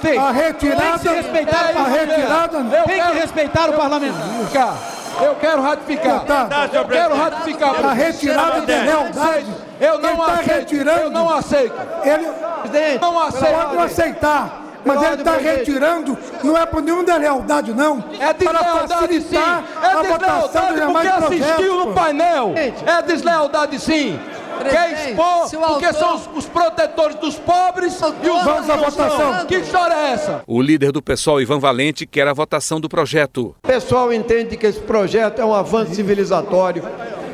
feito. 0.00 0.20
A 0.20 0.30
retirada, 0.30 0.98
Tem 0.98 0.98
que 0.98 1.20
respeitar 1.20 1.72
o 1.74 1.78
a 1.78 1.88
retirada, 1.88 2.64
Tem 2.86 3.02
que 3.02 3.18
respeitar 3.18 3.70
o 3.70 3.72
parlamentar. 3.74 4.94
Eu 5.22 5.34
quero 5.36 5.62
ratificar. 5.62 6.24
Eu 6.72 6.84
quero 6.86 7.16
ratificar. 7.16 7.84
A 7.84 7.92
retirada 7.92 8.60
de 8.60 8.72
lealdade. 8.72 9.46
Eu 9.80 9.98
não 9.98 10.16
tá 10.16 10.32
aceito. 10.32 10.52
retirando. 10.52 11.00
Eu 11.00 11.10
não 11.10 11.30
aceito. 11.30 11.74
Ele 12.04 12.98
não 13.00 13.20
aceito. 13.20 13.68
Pode 13.68 13.78
aceitar. 13.78 14.63
Mas 14.84 15.02
ele 15.02 15.14
está 15.14 15.36
retirando, 15.36 16.18
não 16.42 16.56
é 16.56 16.66
por 16.66 16.82
nenhuma 16.82 17.04
deslealdade, 17.04 17.72
não. 17.72 18.04
É 18.20 18.32
para 18.34 18.58
deslealdade 18.58 19.20
sim. 19.22 19.36
É 19.36 19.86
a 19.86 20.02
votação 20.02 20.66
deslealdade 20.68 20.74
de 20.74 20.92
porque 20.92 21.08
assistiu 21.08 21.86
no 21.86 21.94
painel. 21.94 22.54
É 22.86 23.02
deslealdade 23.02 23.78
sim. 23.78 24.18
Quer 24.62 25.10
expor 25.10 25.50
porque 25.50 25.92
são 25.92 26.14
os, 26.14 26.28
os 26.36 26.46
protetores 26.46 27.16
dos 27.16 27.36
pobres 27.36 27.98
e 28.22 28.28
os 28.30 28.44
Vamos 28.44 28.70
à 28.70 28.76
votação. 28.76 29.46
Que 29.46 29.56
história 29.56 29.94
é 29.94 30.12
essa? 30.12 30.42
O 30.46 30.62
líder 30.62 30.92
do 30.92 31.02
PSOL, 31.02 31.40
Ivan 31.40 31.58
Valente, 31.58 32.06
quer 32.06 32.28
a 32.28 32.32
votação 32.32 32.80
do 32.80 32.88
projeto. 32.88 33.54
O 33.64 33.66
pessoal 33.66 34.12
entende 34.12 34.56
que 34.56 34.66
esse 34.66 34.80
projeto 34.80 35.40
é 35.40 35.44
um 35.44 35.54
avanço 35.54 35.94
civilizatório, 35.94 36.84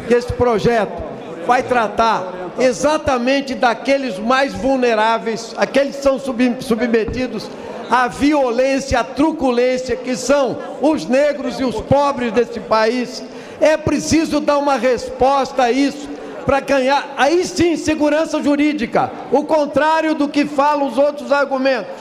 que 0.08 0.14
esse 0.14 0.32
projeto 0.32 1.02
vai 1.46 1.62
tratar 1.62 2.39
exatamente 2.58 3.54
daqueles 3.54 4.18
mais 4.18 4.52
vulneráveis, 4.52 5.54
aqueles 5.56 5.96
que 5.96 6.02
são 6.02 6.18
sub- 6.18 6.56
submetidos 6.60 7.48
à 7.90 8.08
violência, 8.08 9.00
à 9.00 9.04
truculência, 9.04 9.96
que 9.96 10.16
são 10.16 10.58
os 10.80 11.06
negros 11.06 11.58
e 11.60 11.64
os 11.64 11.80
pobres 11.80 12.32
desse 12.32 12.60
país. 12.60 13.22
É 13.60 13.76
preciso 13.76 14.40
dar 14.40 14.58
uma 14.58 14.76
resposta 14.76 15.64
a 15.64 15.70
isso 15.72 16.08
para 16.46 16.60
ganhar, 16.60 17.14
aí 17.16 17.44
sim, 17.44 17.76
segurança 17.76 18.42
jurídica, 18.42 19.10
o 19.30 19.44
contrário 19.44 20.14
do 20.14 20.28
que 20.28 20.46
falam 20.46 20.86
os 20.86 20.96
outros 20.96 21.30
argumentos, 21.30 21.92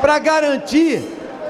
para 0.00 0.18
garantir 0.18 1.02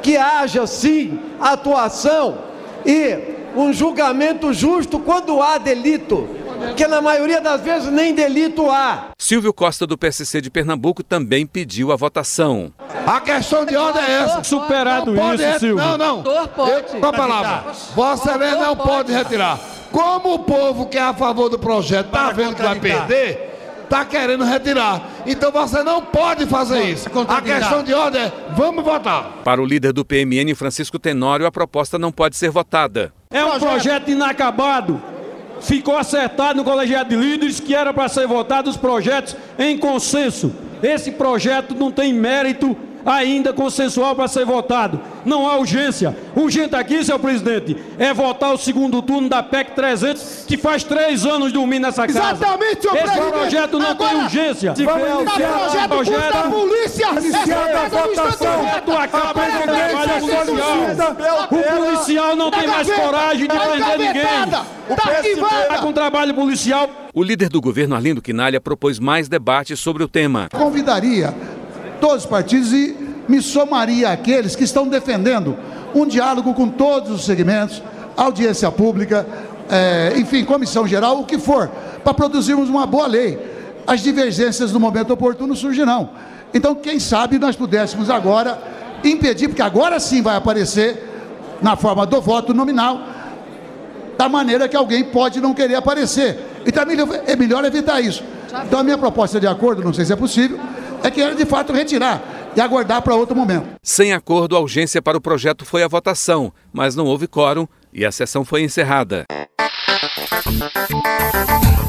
que 0.03 0.17
haja 0.17 0.67
sim 0.67 1.19
atuação 1.41 2.39
e 2.85 3.17
um 3.57 3.73
julgamento 3.73 4.53
justo 4.53 4.99
quando 4.99 5.41
há 5.41 5.57
delito, 5.57 6.29
que 6.77 6.87
na 6.87 7.01
maioria 7.01 7.41
das 7.41 7.61
vezes 7.61 7.91
nem 7.91 8.15
delito 8.15 8.71
há. 8.71 9.09
Silvio 9.19 9.53
Costa, 9.53 9.87
do 9.87 9.99
PSC 9.99 10.41
de 10.41 10.51
Pernambuco, 10.51 11.03
também 11.03 11.47
pediu 11.47 11.93
a 11.93 11.97
votação. 11.97 12.73
A 13.07 13.21
questão 13.21 13.65
de 13.65 13.77
ordem 13.77 14.03
é 14.03 14.13
essa. 14.23 14.45
Superado 14.45 15.13
não 15.13 15.35
isso, 15.35 15.59
Silvio. 15.61 15.77
Não, 15.77 15.99
não. 15.99 16.25
Eu, 16.25 17.01
com 17.01 17.07
a 17.07 17.13
palavra. 17.13 17.73
Vossa 17.95 18.31
Excelência 18.31 18.61
não 18.61 18.77
pode 18.77 19.13
retirar. 19.13 19.59
Como 19.93 20.35
o 20.35 20.39
povo 20.41 20.87
que 20.87 20.99
é 20.99 21.03
a 21.03 21.15
favor 21.15 21.49
do 21.49 21.59
projeto 21.59 22.07
está 22.07 22.33
vendo 22.33 22.57
que 22.57 22.63
vai 22.63 22.81
perder, 22.81 23.55
está 23.85 24.05
querendo 24.05 24.45
retirar. 24.45 25.01
Então 25.25 25.53
você 25.53 25.83
não 25.83 26.03
pode 26.03 26.47
fazer 26.47 26.83
isso. 26.83 27.09
A 27.29 27.41
questão 27.41 27.83
de 27.83 27.95
ordem 27.95 28.23
é, 28.23 28.33
vamos 28.57 28.85
votar. 28.85 29.43
Para 29.45 29.63
o 29.63 29.65
líder 29.65 29.93
do 29.93 30.05
PMN, 30.05 30.55
Francisco 30.55 30.99
Tenório, 30.99 31.47
a 31.47 31.53
proposta 31.53 31.99
não 31.99 32.11
pode 32.11 32.37
ser 32.37 32.51
votada. 32.51 33.13
É 33.31 33.45
um 33.45 33.59
projeto 33.59 34.11
inacabado. 34.11 35.01
Ficou 35.65 35.97
acertado 35.97 36.59
no 36.59 36.65
colegiado 36.65 37.09
de 37.09 37.17
líderes 37.17 37.59
que 37.59 37.75
era 37.75 37.93
para 37.93 38.09
ser 38.09 38.27
votado 38.27 38.69
os 38.69 38.77
projetos 38.77 39.35
em 39.59 39.79
consenso. 39.79 40.53
Esse 40.83 41.11
projeto 41.13 41.75
não 41.75 41.91
tem 41.91 42.13
mérito 42.13 42.77
ainda 43.05 43.53
consensual 43.53 44.15
para 44.15 44.29
ser 44.29 44.45
votado. 44.45 45.01
Não 45.25 45.49
há 45.49 45.57
urgência. 45.59 46.17
Urgente 46.35 46.75
aqui, 46.77 47.05
senhor 47.05 47.19
presidente, 47.19 47.77
é 47.99 48.13
votar 48.13 48.53
o 48.53 48.59
segundo 48.59 49.01
turno 49.03 49.29
da 49.29 49.43
PEC 49.43 49.73
300, 49.73 50.45
que 50.47 50.57
faz 50.57 50.83
três 50.85 51.25
anos 51.25 51.53
dormindo 51.53 51.83
nessa 51.83 52.07
casa. 52.07 52.19
Exatamente, 52.19 52.83
senhor 52.83 52.97
Esse 52.97 53.05
presidente. 53.05 53.33
projeto 53.33 53.79
não 53.79 53.91
Agora, 53.91 54.11
tem 54.11 54.23
urgência. 54.23 54.75
vamos 54.75 55.23
iniciar 55.23 55.85
o 55.85 55.89
projeto 55.89 56.33
da 56.33 56.43
polícia. 56.51 57.07
Iniciada 57.11 57.79
a 57.79 57.87
o 57.87 57.91
votação. 57.91 58.67
acaba 58.99 59.41
o 59.41 59.45
a 59.45 59.63
trabalho 59.63 60.21
social. 60.21 61.47
O 61.51 61.81
policial 61.81 62.37
não 62.37 62.51
tem 62.51 62.67
mais 62.67 62.91
coragem 62.91 63.49
de 63.49 63.49
prender 63.49 63.99
ninguém. 63.99 64.23
engavetada, 64.23 64.65
tá 64.97 65.11
arquivada. 65.11 65.65
Tá 65.69 65.79
com 65.79 65.93
trabalho 65.93 66.35
policial. 66.35 66.89
O 67.13 67.23
líder 67.23 67.49
do 67.49 67.61
governo, 67.61 67.95
Arlindo 67.95 68.21
Quinalha, 68.21 68.61
propôs 68.61 68.99
mais 68.99 69.29
debates 69.29 69.79
sobre 69.79 70.03
o 70.03 70.09
tema. 70.09 70.49
Convidaria 70.53 71.33
todos 72.01 72.25
os 72.25 72.27
partidos 72.27 72.73
e 72.73 72.97
me 73.29 73.41
somaria 73.41 74.11
àqueles 74.11 74.55
que 74.55 74.65
estão 74.65 74.87
defendendo 74.87 75.57
um 75.95 76.07
diálogo 76.07 76.53
com 76.55 76.69
todos 76.69 77.11
os 77.11 77.25
segmentos, 77.25 77.83
audiência 78.17 78.71
pública, 78.71 79.27
eh, 79.71 80.15
enfim, 80.17 80.45
comissão 80.45 80.87
geral, 80.87 81.21
o 81.21 81.25
que 81.25 81.39
for, 81.39 81.71
para 82.03 82.13
produzirmos 82.13 82.69
uma 82.69 82.87
boa 82.87 83.07
lei. 83.07 83.39
As 83.87 84.01
divergências 84.01 84.73
no 84.73 84.81
momento 84.81 85.13
oportuno 85.13 85.55
surgirão. 85.55 86.11
Então, 86.53 86.75
quem 86.75 86.99
sabe 86.99 87.39
nós 87.39 87.57
pudéssemos 87.57 88.11
agora 88.11 88.59
impedir, 89.03 89.49
porque 89.49 89.63
agora 89.63 89.99
sim 90.01 90.23
vai 90.23 90.37
aparecer 90.37 91.13
na 91.61 91.77
forma 91.77 92.07
do 92.07 92.21
voto 92.21 92.53
nominal, 92.53 93.01
da 94.17 94.29
maneira 94.29 94.69
que 94.69 94.77
alguém 94.77 95.05
pode 95.05 95.41
não 95.41 95.55
querer 95.55 95.75
aparecer. 95.75 96.39
Então 96.67 96.83
é 96.83 96.87
melhor, 96.87 97.09
é 97.27 97.37
melhor 97.37 97.65
evitar 97.65 98.01
isso. 98.01 98.23
Então 98.67 98.79
a 98.79 98.83
minha 98.83 98.97
proposta 98.97 99.41
de 99.41 99.47
acordo, 99.47 99.83
não 99.83 99.93
sei 99.93 100.05
se 100.05 100.13
é 100.13 100.17
possível, 100.17 100.59
é 101.05 101.11
que 101.11 101.21
era 101.21 101.35
de 101.35 101.45
fato 101.45 101.73
retirar 101.73 102.51
e 102.57 102.61
aguardar 102.61 103.03
para 103.03 103.15
outro 103.15 103.37
momento. 103.37 103.69
Sem 103.83 104.15
acordo, 104.15 104.57
a 104.57 104.61
urgência 104.61 105.03
para 105.03 105.19
o 105.19 105.21
projeto 105.21 105.65
foi 105.65 105.83
a 105.83 105.89
votação, 105.89 106.51
mas 106.73 106.97
não 106.97 107.05
houve 107.05 107.29
quórum 107.29 107.69
e 107.93 108.07
a 108.07 108.11
sessão 108.11 108.43
foi 108.45 108.63
encerrada. 108.63 109.25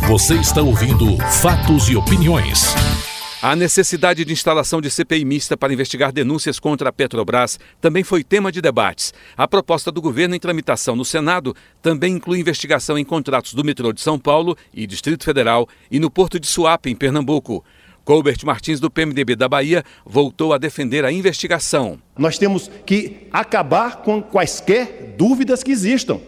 Você 0.10 0.36
está 0.36 0.62
ouvindo 0.62 1.18
Fatos 1.42 1.90
e 1.90 1.96
Opiniões. 1.96 2.76
A 3.42 3.56
necessidade 3.56 4.26
de 4.26 4.34
instalação 4.34 4.82
de 4.82 4.90
CPI 4.90 5.24
mista 5.24 5.56
para 5.56 5.72
investigar 5.72 6.12
denúncias 6.12 6.60
contra 6.60 6.90
a 6.90 6.92
Petrobras 6.92 7.60
também 7.80 8.04
foi 8.04 8.24
tema 8.24 8.52
de 8.52 8.60
debates. 8.60 9.14
A 9.38 9.48
proposta 9.48 9.92
do 9.92 10.02
governo 10.02 10.36
em 10.36 10.40
tramitação 10.40 10.96
no 10.96 11.06
Senado 11.06 11.56
também 11.80 12.16
inclui 12.16 12.40
investigação 12.40 12.98
em 12.98 13.06
contratos 13.06 13.54
do 13.54 13.64
metrô 13.64 13.94
de 13.94 14.02
São 14.02 14.18
Paulo 14.18 14.58
e 14.74 14.88
Distrito 14.88 15.24
Federal 15.24 15.70
e 15.92 16.00
no 16.00 16.10
Porto 16.10 16.40
de 16.40 16.48
Suape, 16.48 16.90
em 16.90 16.96
Pernambuco. 16.96 17.64
Colbert 18.06 18.38
Martins, 18.46 18.80
do 18.80 18.92
PMDB 18.92 19.36
da 19.36 19.50
Bahia, 19.50 19.84
voltou 20.06 20.54
a 20.54 20.60
defender 20.60 21.04
a 21.04 21.12
investigação. 21.12 22.00
Nós 22.16 22.38
temos 22.38 22.70
que 22.86 23.28
acabar 23.34 23.98
com 23.98 24.22
quaisquer 24.22 25.16
dúvidas 25.18 25.64
que 25.64 25.72
existam. 25.72 26.20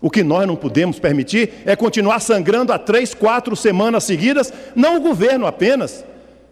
O 0.00 0.10
que 0.10 0.22
nós 0.22 0.46
não 0.46 0.56
podemos 0.56 0.98
permitir 0.98 1.50
é 1.66 1.76
continuar 1.76 2.20
sangrando 2.20 2.72
há 2.72 2.78
três, 2.78 3.12
quatro 3.12 3.54
semanas 3.54 4.04
seguidas, 4.04 4.50
não 4.74 4.96
o 4.96 5.00
governo 5.00 5.46
apenas, 5.46 6.02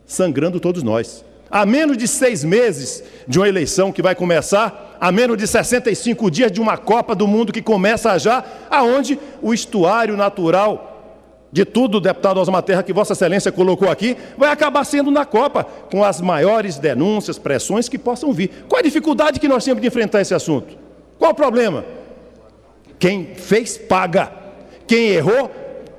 sangrando 0.05 0.61
todos 0.61 0.83
nós. 0.83 1.25
Há 1.51 1.65
menos 1.65 1.97
de 1.97 2.07
seis 2.07 2.45
meses 2.45 3.03
de 3.27 3.39
uma 3.39 3.49
eleição 3.49 3.91
que 3.91 4.03
vai 4.03 4.15
começar, 4.15 4.99
há 5.01 5.11
menos 5.11 5.39
de 5.39 5.47
65 5.47 6.31
dias 6.31 6.53
de 6.53 6.61
uma 6.61 6.77
Copa 6.77 7.15
do 7.15 7.27
Mundo 7.27 7.53
que 7.53 7.63
começa 7.63 8.19
já, 8.19 8.45
aonde 8.69 9.19
o 9.41 9.55
estuário 9.55 10.19
natural 10.19 10.86
de 11.57 11.65
tudo, 11.65 12.03
deputado 12.03 12.39
Osmar 12.39 12.63
Terra, 12.63 12.83
que 12.83 12.93
Vossa 12.93 13.15
Excelência 13.15 13.51
colocou 13.51 13.89
aqui, 13.89 14.15
vai 14.37 14.51
acabar 14.51 14.85
sendo 14.85 15.11
na 15.11 15.25
Copa, 15.25 15.65
com 15.91 16.05
as 16.05 16.21
maiores 16.21 16.77
denúncias, 16.77 17.39
pressões 17.39 17.89
que 17.89 17.97
possam 17.97 18.31
vir. 18.31 18.67
Qual 18.69 18.79
a 18.79 18.83
dificuldade 18.83 19.41
que 19.41 19.49
nós 19.49 19.65
temos 19.65 19.81
de 19.81 19.89
enfrentar 19.89 20.21
esse 20.21 20.35
assunto? 20.35 20.77
Qual 21.19 21.31
o 21.31 21.35
problema? 21.35 21.83
Quem 22.99 23.35
fez, 23.37 23.79
paga. 23.79 24.31
Quem 24.87 25.09
errou, 25.09 25.51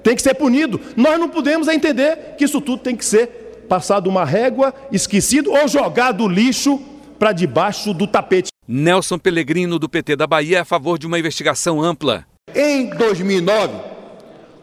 tem 0.04 0.16
que 0.16 0.22
ser 0.22 0.36
punido. 0.36 0.80
Nós 0.96 1.20
não 1.20 1.28
podemos 1.28 1.68
entender 1.68 2.36
que 2.38 2.46
isso 2.46 2.62
tudo 2.62 2.84
tem 2.84 2.96
que 2.96 3.04
ser 3.04 3.66
passado 3.68 4.08
uma 4.08 4.24
régua, 4.24 4.72
esquecido 4.92 5.52
ou 5.52 5.68
jogado 5.68 6.28
lixo 6.28 6.80
para 7.18 7.32
debaixo 7.32 7.96
do 7.96 8.06
tapete. 8.06 8.50
Nelson 8.68 9.18
Pellegrino, 9.18 9.80
do 9.80 9.90
PT 9.90 10.16
da 10.18 10.28
Bahia, 10.28 10.58
é 10.58 10.62
a 10.62 10.66
favor 10.66 11.00
de 11.00 11.08
uma 11.08 11.18
investigação 11.18 11.82
ampla. 11.82 12.28
Em 12.54 12.92
2009, 12.92 13.74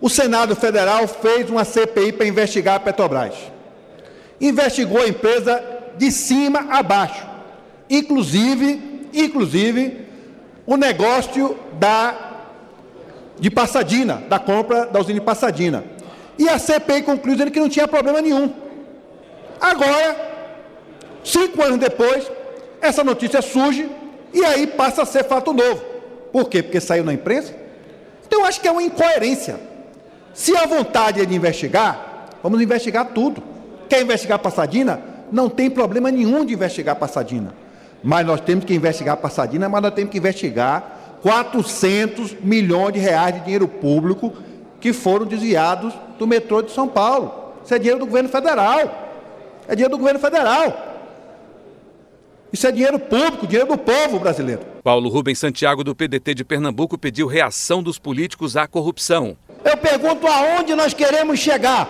o 0.05 0.11
Senado 0.11 0.55
Federal 0.55 1.09
fez 1.09 1.49
uma 1.49 1.65
CPI 1.65 2.13
para 2.13 2.27
investigar 2.27 2.75
a 2.75 2.79
Petrobras. 2.79 3.33
Investigou 4.39 5.01
a 5.01 5.09
empresa 5.09 5.65
de 5.97 6.13
cima 6.13 6.67
a 6.69 6.83
baixo, 6.83 7.27
inclusive, 7.89 9.09
inclusive 9.15 10.07
o 10.67 10.77
negócio 10.77 11.59
da 11.79 12.33
de 13.41 13.51
Passadina, 13.51 14.23
da 14.29 14.39
compra 14.39 14.85
da 14.85 15.01
usina 15.01 15.21
de 15.21 15.25
Passadina. 15.25 15.83
E 16.39 16.51
a 16.51 16.59
CPI 16.59 17.01
concluiu 17.01 17.37
dizendo 17.37 17.51
que 17.51 17.59
não 17.59 17.71
tinha 17.71 17.89
problema 17.89 18.21
nenhum. 18.21 18.53
Agora, 19.59 20.17
cinco 21.25 21.63
anos 21.63 21.79
depois, 21.79 22.31
essa 22.83 23.03
notícia 23.03 23.41
surge 23.41 23.89
e 24.35 24.45
aí 24.45 24.67
passa 24.67 25.01
a 25.01 25.07
ser 25.07 25.25
fato 25.25 25.55
novo. 25.55 25.83
Por 26.31 26.51
quê? 26.51 26.63
Porque 26.63 26.79
saiu 26.79 27.05
na 27.05 27.15
imprensa? 27.15 27.55
Então 28.27 28.41
eu 28.41 28.45
acho 28.45 28.61
que 28.61 28.69
é 28.69 28.71
uma 28.71 28.83
incoerência. 28.83 29.73
Se 30.35 30.55
a 30.57 30.67
vontade 30.67 31.21
é 31.21 31.25
de 31.25 31.35
investigar, 31.35 32.29
vamos 32.43 32.61
investigar 32.61 33.07
tudo. 33.15 33.43
Quer 33.89 34.03
investigar 34.03 34.39
Passadina? 34.41 35.01
Não 35.31 35.49
tem 35.49 35.71
problema 35.71 36.11
nenhum 36.11 36.45
de 36.45 36.53
investigar 36.53 36.97
Passadina. 36.97 37.55
Mas 38.03 38.27
nós 38.27 38.41
temos 38.41 38.65
que 38.65 38.75
investigar 38.75 39.17
Passadina, 39.17 39.69
mas 39.69 39.81
nós 39.81 39.95
temos 39.95 40.11
que 40.11 40.19
investigar 40.19 41.19
400 41.23 42.37
milhões 42.43 42.93
de 42.93 42.99
reais 42.99 43.35
de 43.35 43.41
dinheiro 43.41 43.69
público 43.69 44.33
que 44.81 44.93
foram 44.93 45.25
desviados 45.25 45.95
do 46.19 46.27
metrô 46.27 46.61
de 46.61 46.73
São 46.73 46.89
Paulo. 46.89 47.55
Isso 47.65 47.73
é 47.73 47.79
dinheiro 47.79 48.01
do 48.01 48.07
governo 48.07 48.29
federal. 48.29 48.79
É 49.67 49.75
dinheiro 49.75 49.93
do 49.93 49.99
governo 49.99 50.21
federal. 50.21 50.95
Isso 52.53 52.67
é 52.67 52.73
dinheiro 52.73 52.99
público, 52.99 53.47
dinheiro 53.47 53.69
do 53.69 53.79
povo 53.79 54.19
brasileiro. 54.19 54.61
Paulo 54.83 55.09
Rubens 55.09 55.39
Santiago, 55.39 55.83
do 55.83 55.95
PDT 55.95 56.35
de 56.35 56.45
Pernambuco, 56.45 56.99
pediu 56.99 57.27
reação 57.27 57.83
dos 57.83 57.99
políticos 57.99 58.57
à 58.57 58.67
corrupção. 58.67 59.37
Eu 59.65 59.77
pergunto 59.77 60.27
aonde 60.27 60.75
nós 60.75 60.93
queremos 60.93 61.39
chegar. 61.41 61.89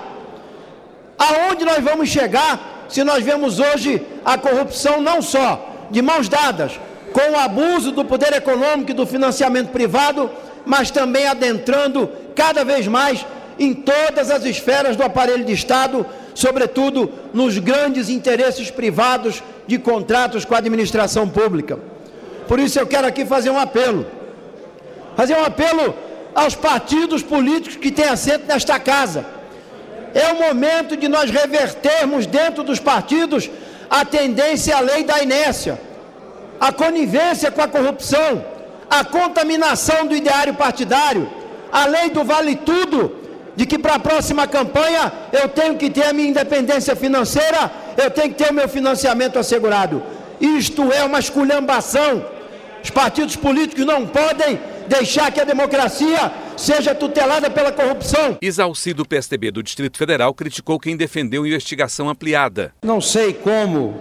Aonde 1.18 1.64
nós 1.64 1.82
vamos 1.82 2.08
chegar 2.08 2.86
se 2.88 3.02
nós 3.02 3.24
vemos 3.24 3.58
hoje 3.58 4.00
a 4.24 4.36
corrupção 4.38 5.00
não 5.00 5.20
só 5.20 5.70
de 5.90 6.00
mãos 6.02 6.28
dadas 6.28 6.78
com 7.12 7.32
o 7.32 7.38
abuso 7.38 7.92
do 7.92 8.04
poder 8.04 8.32
econômico 8.32 8.90
e 8.90 8.94
do 8.94 9.06
financiamento 9.06 9.70
privado, 9.70 10.30
mas 10.66 10.90
também 10.90 11.26
adentrando 11.26 12.10
cada 12.34 12.64
vez 12.64 12.86
mais 12.86 13.24
em 13.58 13.72
todas 13.72 14.30
as 14.30 14.44
esferas 14.44 14.96
do 14.96 15.04
aparelho 15.04 15.44
de 15.44 15.52
Estado, 15.52 16.04
sobretudo 16.34 17.12
nos 17.32 17.58
grandes 17.58 18.08
interesses 18.08 18.70
privados 18.70 19.42
de 19.66 19.78
contratos 19.78 20.44
com 20.44 20.54
a 20.54 20.58
administração 20.58 21.28
pública. 21.28 21.78
Por 22.48 22.58
isso 22.58 22.78
eu 22.78 22.86
quero 22.86 23.06
aqui 23.06 23.24
fazer 23.24 23.50
um 23.50 23.58
apelo. 23.58 24.06
Fazer 25.16 25.36
um 25.36 25.44
apelo 25.44 25.94
aos 26.34 26.54
partidos 26.54 27.22
políticos 27.22 27.76
que 27.76 27.90
têm 27.90 28.08
assento 28.08 28.46
nesta 28.46 28.78
casa. 28.78 29.24
É 30.14 30.32
o 30.32 30.40
momento 30.40 30.96
de 30.96 31.08
nós 31.08 31.30
revertermos 31.30 32.26
dentro 32.26 32.62
dos 32.62 32.78
partidos 32.78 33.50
a 33.88 34.04
tendência 34.04 34.76
à 34.76 34.80
lei 34.80 35.04
da 35.04 35.22
inércia, 35.22 35.80
a 36.60 36.72
conivência 36.72 37.50
com 37.50 37.62
a 37.62 37.68
corrupção, 37.68 38.44
a 38.88 39.04
contaminação 39.04 40.06
do 40.06 40.14
ideário 40.14 40.54
partidário, 40.54 41.28
a 41.72 41.86
lei 41.86 42.10
do 42.10 42.24
vale 42.24 42.56
tudo, 42.56 43.16
de 43.56 43.66
que 43.66 43.78
para 43.78 43.94
a 43.94 43.98
próxima 43.98 44.46
campanha 44.46 45.12
eu 45.32 45.48
tenho 45.48 45.76
que 45.76 45.90
ter 45.90 46.04
a 46.04 46.12
minha 46.12 46.28
independência 46.28 46.94
financeira, 46.96 47.70
eu 47.96 48.10
tenho 48.10 48.30
que 48.30 48.42
ter 48.42 48.50
o 48.50 48.54
meu 48.54 48.68
financiamento 48.68 49.38
assegurado. 49.38 50.02
Isto 50.40 50.92
é 50.92 51.04
uma 51.04 51.18
esculhambação. 51.18 52.24
Os 52.82 52.90
partidos 52.90 53.36
políticos 53.36 53.86
não 53.86 54.06
podem 54.06 54.60
deixar 54.88 55.30
que 55.32 55.40
a 55.40 55.44
democracia 55.44 56.32
seja 56.56 56.94
tutelada 56.94 57.50
pela 57.50 57.72
corrupção. 57.72 58.38
Isalci, 58.40 58.92
do 58.92 59.06
PSDB 59.06 59.50
do 59.50 59.62
Distrito 59.62 59.96
Federal, 59.96 60.32
criticou 60.34 60.78
quem 60.78 60.96
defendeu 60.96 61.46
investigação 61.46 62.08
ampliada. 62.08 62.72
Não 62.82 63.00
sei 63.00 63.32
como 63.32 63.94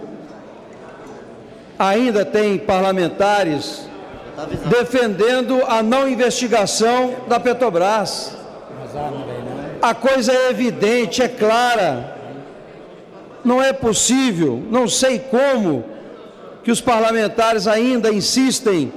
ainda 1.78 2.24
tem 2.24 2.58
parlamentares 2.58 3.88
defendendo 4.68 5.62
a 5.66 5.82
não 5.82 6.08
investigação 6.08 7.14
da 7.28 7.38
Petrobras. 7.38 8.36
A 9.80 9.94
coisa 9.94 10.32
é 10.32 10.50
evidente, 10.50 11.22
é 11.22 11.28
clara. 11.28 12.16
Não 13.44 13.62
é 13.62 13.72
possível, 13.72 14.62
não 14.70 14.88
sei 14.88 15.18
como, 15.18 15.84
que 16.62 16.70
os 16.70 16.80
parlamentares 16.80 17.66
ainda 17.66 18.12
insistem 18.12 18.92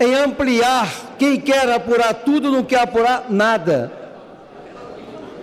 em 0.00 0.14
ampliar. 0.14 0.88
Quem 1.18 1.38
quer 1.38 1.70
apurar 1.70 2.14
tudo 2.14 2.50
não 2.50 2.64
quer 2.64 2.80
apurar 2.80 3.26
nada. 3.28 3.92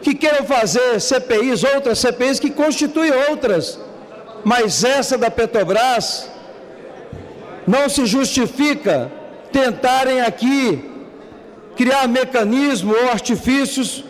Que 0.02 0.16
queiram 0.16 0.46
fazer 0.46 1.00
CPIs, 1.00 1.64
outras 1.64 2.00
CPIs 2.00 2.40
que 2.40 2.50
constituem 2.50 3.12
outras, 3.30 3.80
mas 4.44 4.84
essa 4.84 5.18
da 5.18 5.30
Petrobras 5.30 6.30
não 7.68 7.88
se 7.88 8.06
justifica 8.06 9.12
tentarem 9.52 10.22
aqui 10.22 10.92
criar 11.76 12.08
mecanismos 12.08 12.96
ou 12.98 13.10
artifícios, 13.10 14.04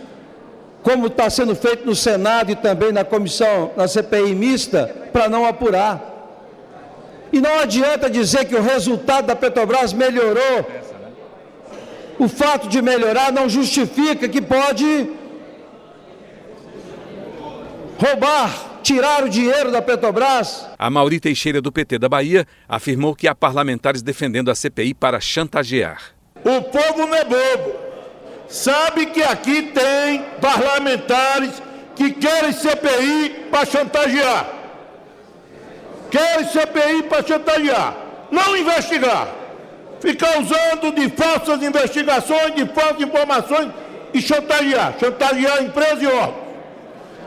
como 0.81 1.07
está 1.07 1.29
sendo 1.29 1.53
feito 1.53 1.85
no 1.85 1.95
Senado 1.95 2.51
e 2.51 2.55
também 2.55 2.93
na 2.93 3.03
comissão, 3.03 3.71
na 3.75 3.87
CPI 3.87 4.33
mista, 4.33 4.89
para 5.11 5.27
não 5.27 5.45
apurar. 5.45 6.16
E 7.31 7.41
não 7.41 7.59
adianta 7.59 8.09
dizer 8.09 8.45
que 8.45 8.55
o 8.55 8.61
resultado 8.61 9.27
da 9.27 9.35
Petrobras 9.35 9.93
melhorou. 9.93 10.65
O 12.19 12.27
fato 12.27 12.67
de 12.67 12.81
melhorar 12.81 13.31
não 13.31 13.47
justifica 13.47 14.27
que 14.27 14.41
pode 14.41 15.11
roubar, 17.99 18.79
tirar 18.81 19.23
o 19.23 19.29
dinheiro 19.29 19.71
da 19.71 19.81
Petrobras. 19.81 20.65
A 20.77 20.89
Mauri 20.89 21.19
Teixeira, 21.19 21.61
do 21.61 21.71
PT 21.71 21.99
da 21.99 22.09
Bahia, 22.09 22.47
afirmou 22.67 23.15
que 23.15 23.27
há 23.27 23.35
parlamentares 23.35 24.01
defendendo 24.01 24.49
a 24.49 24.55
CPI 24.55 24.93
para 24.93 25.19
chantagear. 25.19 26.13
O 26.43 26.61
povo 26.61 27.05
não 27.05 27.15
é 27.15 27.23
bobo. 27.23 27.75
Sabe 28.47 29.07
que 29.07 29.21
aqui 29.21 29.63
tem 29.63 30.23
parlamentares 30.39 31.61
que 31.95 32.11
querem 32.11 32.53
CPI 32.53 33.47
para 33.51 33.65
chantagear. 33.65 34.56
Querem 36.09 36.47
CPI 36.47 37.03
para 37.03 37.25
chantagear. 37.25 37.95
Não 38.31 38.55
investigar. 38.55 39.27
Ficar 39.99 40.39
usando 40.39 40.93
de 40.93 41.09
falsas 41.09 41.61
investigações, 41.63 42.55
de 42.55 42.65
falsas 42.67 43.01
informações 43.01 43.69
e 44.13 44.21
chantagear. 44.21 44.95
Chantagear 44.99 45.57
a 45.57 45.61
empresa 45.61 46.03
e 46.03 46.07
órgãos. 46.07 46.47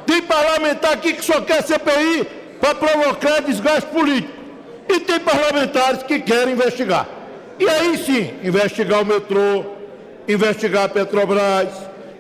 Tem 0.07 0.23
parlamentar 0.23 0.93
aqui 0.93 1.13
que 1.13 1.25
só 1.25 1.41
quer 1.41 1.63
CPI 1.63 2.27
para 2.61 2.75
provocar 2.75 3.41
desgaste 3.43 3.89
político. 3.91 4.41
E 4.89 5.01
tem 5.01 5.21
parlamentares 5.21 6.03
que 6.03 6.19
querem 6.21 6.55
investigar. 6.55 7.07
E 7.59 7.69
aí 7.69 7.97
sim, 7.99 8.35
investigar 8.43 9.03
o 9.03 9.07
metrô, 9.07 9.65
investigar 10.27 10.85
a 10.85 10.89
Petrobras, 10.89 11.69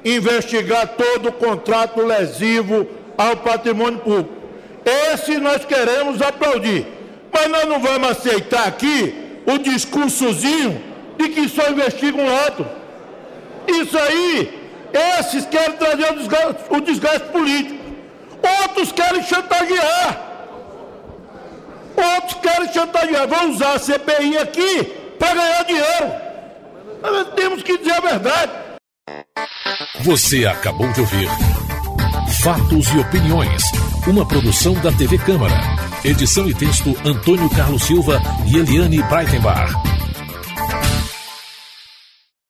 investigar 0.05 0.87
todo 0.88 1.31
o 1.31 1.33
contrato 1.33 2.01
lesivo 2.03 2.87
ao 3.16 3.37
patrimônio 3.38 3.99
público. 3.99 4.39
Esse 4.85 5.38
nós 5.38 5.64
queremos 5.64 6.21
aplaudir. 6.23 6.87
Mas 7.33 7.49
nós 7.49 7.64
não 7.66 7.79
vamos 7.81 8.11
aceitar 8.11 8.66
aqui 8.66 9.43
o 9.47 9.59
discursozinho 9.59 10.83
de 11.19 11.29
que 11.29 11.49
só 11.49 11.69
investiga 11.71 12.21
um 12.21 12.27
lado. 12.27 12.66
Isso 13.69 13.97
aí, 13.99 14.71
esses 15.19 15.47
querem 15.47 15.77
trazer 15.77 16.12
o 16.12 16.16
desgaste, 16.16 16.62
o 16.71 16.81
desgaste 16.81 17.29
político. 17.29 17.79
Outros 18.62 18.93
querem 18.93 19.23
chantagear. 19.23 20.21
Outros 21.97 22.35
querem 22.40 22.73
chantagear. 22.73 23.29
Vão 23.29 23.51
usar 23.51 23.75
a 23.75 23.79
CPI 23.79 24.38
aqui 24.38 24.85
para 25.19 25.35
ganhar 25.35 25.64
dinheiro. 25.64 26.12
Nós 27.03 27.35
temos 27.35 27.62
que 27.62 27.79
dizer 27.79 27.93
a 27.93 28.01
verdade. 28.01 28.53
Você 30.01 30.47
acabou 30.47 30.90
de 30.93 31.01
ouvir 31.01 31.29
Fatos 32.43 32.88
e 32.95 32.99
Opiniões, 32.99 33.62
uma 34.06 34.26
produção 34.26 34.74
da 34.74 34.90
TV 34.92 35.18
Câmara. 35.18 35.54
Edição 36.04 36.48
e 36.48 36.54
texto 36.54 36.96
Antônio 37.04 37.48
Carlos 37.50 37.82
Silva 37.82 38.20
e 38.46 38.56
Eliane 38.56 39.02
Breitenbach. 39.02 39.89